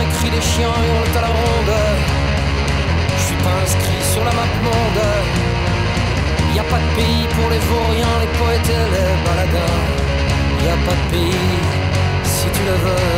Les 0.00 0.10
cris 0.16 0.30
des 0.30 0.40
chiens 0.40 0.74
hurlent 0.86 1.18
à 1.18 1.22
la 1.22 1.32
ronde. 1.38 1.76
Je 3.16 3.22
suis 3.26 3.40
pas 3.44 3.56
inscrit 3.64 4.02
sur 4.12 4.24
la 4.24 4.32
map 4.32 4.48
monde. 4.66 5.02
Y 6.54 6.58
a 6.58 6.64
pas 6.64 6.80
de 6.84 6.90
pays 6.96 7.26
pour 7.36 7.48
les 7.50 7.62
vauriens, 7.70 8.16
les 8.22 8.32
poètes 8.38 8.70
et 8.78 8.84
les 8.94 9.12
baladins. 9.24 9.80
Y 10.64 10.68
a 10.68 10.78
pas 10.86 10.96
de 11.00 11.06
pays, 11.12 11.58
si 12.24 12.46
tu 12.54 12.62
le 12.70 12.76
veux, 12.84 13.08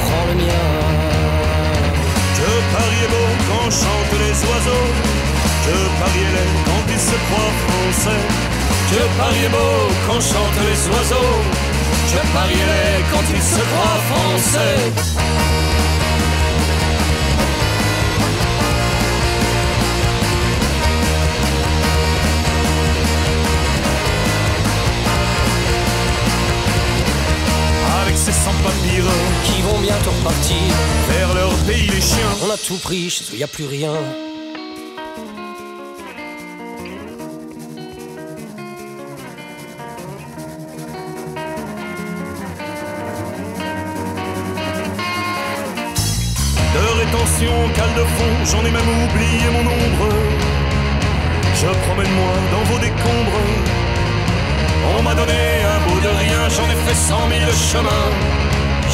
prends 0.00 0.26
le 0.30 0.34
mien. 0.42 0.70
Que 2.38 2.52
Paris 2.74 3.00
est 3.04 3.12
beau 3.14 3.30
quand 3.48 3.70
chantent 3.70 4.18
les 4.24 4.36
oiseaux 4.48 4.88
Que 5.66 5.76
Paris 6.00 6.24
est 6.28 6.34
laid 6.36 6.54
quand 6.64 6.84
il 6.88 6.98
se 6.98 7.16
croit 7.26 7.52
français 7.64 8.22
Que 8.90 9.02
Paris 9.20 9.44
est 9.44 9.50
beau 9.50 9.76
quand 10.06 10.20
chantent 10.20 10.60
les 10.68 10.80
oiseaux. 10.88 11.69
Est 12.12 12.16
laid 12.16 13.04
quand 13.12 13.22
il 13.32 13.40
se 13.40 13.60
croit 13.60 14.00
français. 14.10 14.92
Avec 28.02 28.16
ses 28.16 28.32
sans-papiers 28.32 29.02
Qui 29.44 29.62
vont 29.62 29.78
bientôt 29.78 30.10
repartir. 30.10 30.56
vers 31.08 31.34
leur 31.34 31.54
pays 31.64 31.86
les 31.86 32.00
chiens 32.00 32.18
On 32.44 32.50
a 32.50 32.56
tout 32.56 32.78
pris, 32.78 33.08
chez 33.08 33.24
eux 33.32 33.38
y 33.38 33.44
a 33.44 33.46
plus 33.46 33.66
rien. 33.66 33.92
J'en 48.44 48.64
ai 48.64 48.70
même 48.70 48.90
oublié 49.04 49.46
mon 49.52 49.60
ombre. 49.60 50.14
Je 51.54 51.66
promène-moi 51.66 52.32
dans 52.52 52.64
vos 52.70 52.78
décombres. 52.78 53.42
On 54.98 55.02
m'a 55.02 55.14
donné 55.14 55.40
un 55.74 55.88
bout 55.88 56.00
de 56.00 56.08
rien, 56.08 56.48
j'en 56.48 56.68
ai 56.70 56.78
fait 56.86 56.94
cent 56.94 57.26
mille 57.28 57.50
chemins. 57.70 58.08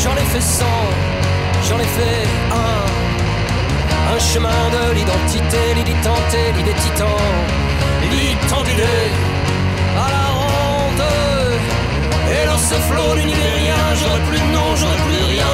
J'en 0.03 0.15
ai 0.15 0.27
fait 0.33 0.41
cent, 0.41 0.83
j'en 1.69 1.79
ai 1.79 1.91
fait 1.97 2.23
un. 2.53 2.85
Un 4.15 4.19
chemin 4.19 4.63
de 4.77 4.95
l'identité, 4.95 5.59
l'idée 5.75 5.97
tentée, 6.03 6.53
l'idée 6.57 6.75
titan. 6.75 7.17
L'idée 8.03 8.37
d'idée 8.69 9.11
à 9.97 10.09
la 10.15 10.27
ronde. 10.41 11.07
Et 12.31 12.47
dans 12.47 12.59
ce 12.59 12.75
flot 12.89 13.15
d'univers, 13.15 13.87
j'aurais 14.01 14.25
plus 14.29 14.39
de 14.39 14.53
nom, 14.53 14.69
j'aurais 14.77 15.03
plus 15.09 15.25
rien. 15.35 15.53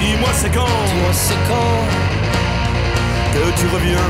Dis-moi 0.00 0.30
c'est 0.34 0.50
quand 0.50 0.74
Dis-moi 0.86 1.12
c'est 1.12 1.42
quand 1.48 2.07
que 3.38 3.60
tu 3.60 3.66
reviens. 3.68 4.06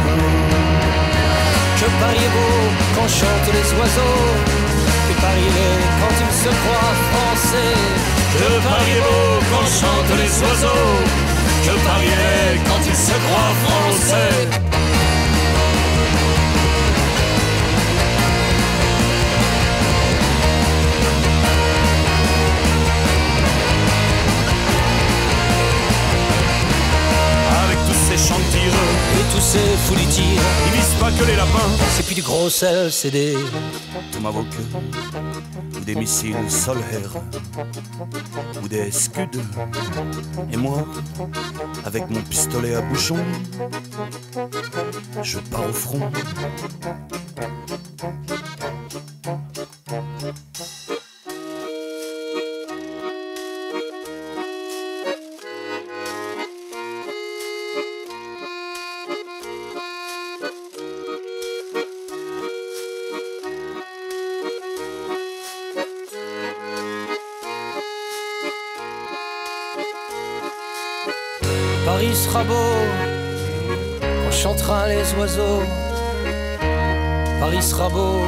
que 1.78 1.86
Paris 2.00 2.24
est 2.28 2.34
beau 2.36 2.58
quand 2.94 3.08
chantent 3.08 3.52
les 3.58 3.68
oiseaux? 3.78 4.20
Que 5.08 5.14
Paris 5.20 5.48
est 5.66 5.80
quand 6.00 6.16
il 6.26 6.32
se 6.42 6.50
croit 6.60 6.94
français? 7.10 7.74
Que 8.34 8.48
Paris 8.68 8.92
est 8.96 9.04
beau 9.08 9.28
quand 9.50 9.66
chantent 9.80 10.16
les 10.22 10.32
oiseaux? 10.44 10.94
Que 11.64 11.74
Paris 11.88 12.14
est 12.32 12.56
quand 12.68 12.82
il 12.86 12.96
se 12.96 13.16
croit 13.24 13.52
français? 13.64 14.67
Et 28.18 29.34
tous 29.34 29.40
ces 29.40 29.58
tir, 30.10 30.24
ils 30.24 30.72
visent 30.72 30.94
pas 31.00 31.10
que 31.12 31.24
les 31.24 31.36
lapins. 31.36 31.70
c'est 31.96 32.04
plus 32.04 32.16
du 32.16 32.22
gros 32.22 32.50
sel, 32.50 32.90
c'est 32.90 33.10
des. 33.10 33.36
Tomahawk, 34.12 34.46
ou 35.76 35.80
des 35.84 35.94
missiles 35.94 36.34
solaires, 36.48 37.14
ou 38.62 38.68
des 38.68 38.90
scuds. 38.90 39.28
Et 40.52 40.56
moi, 40.56 40.84
avec 41.84 42.10
mon 42.10 42.20
pistolet 42.22 42.74
à 42.74 42.80
bouchon, 42.80 43.18
je 45.22 45.38
pars 45.38 45.68
au 45.68 45.72
front. 45.72 46.10
Sera 72.28 72.44
beau 72.44 72.74
quand 74.00 74.30
chantera 74.30 74.88
les 74.88 75.14
oiseaux. 75.18 75.62
Paris 77.40 77.62
sera 77.62 77.88
beau 77.88 78.20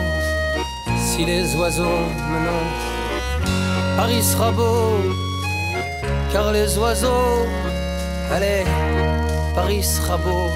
si 0.97 1.25
les 1.25 1.55
oiseaux 1.57 2.05
me 2.31 2.39
nomment. 2.47 2.77
Paris 3.97 4.23
sera 4.23 4.51
beau 4.53 4.97
car 6.33 6.53
les 6.53 6.79
oiseaux, 6.79 7.45
allez, 8.33 8.65
Paris 9.55 9.83
sera 9.83 10.17
beau 10.17 10.49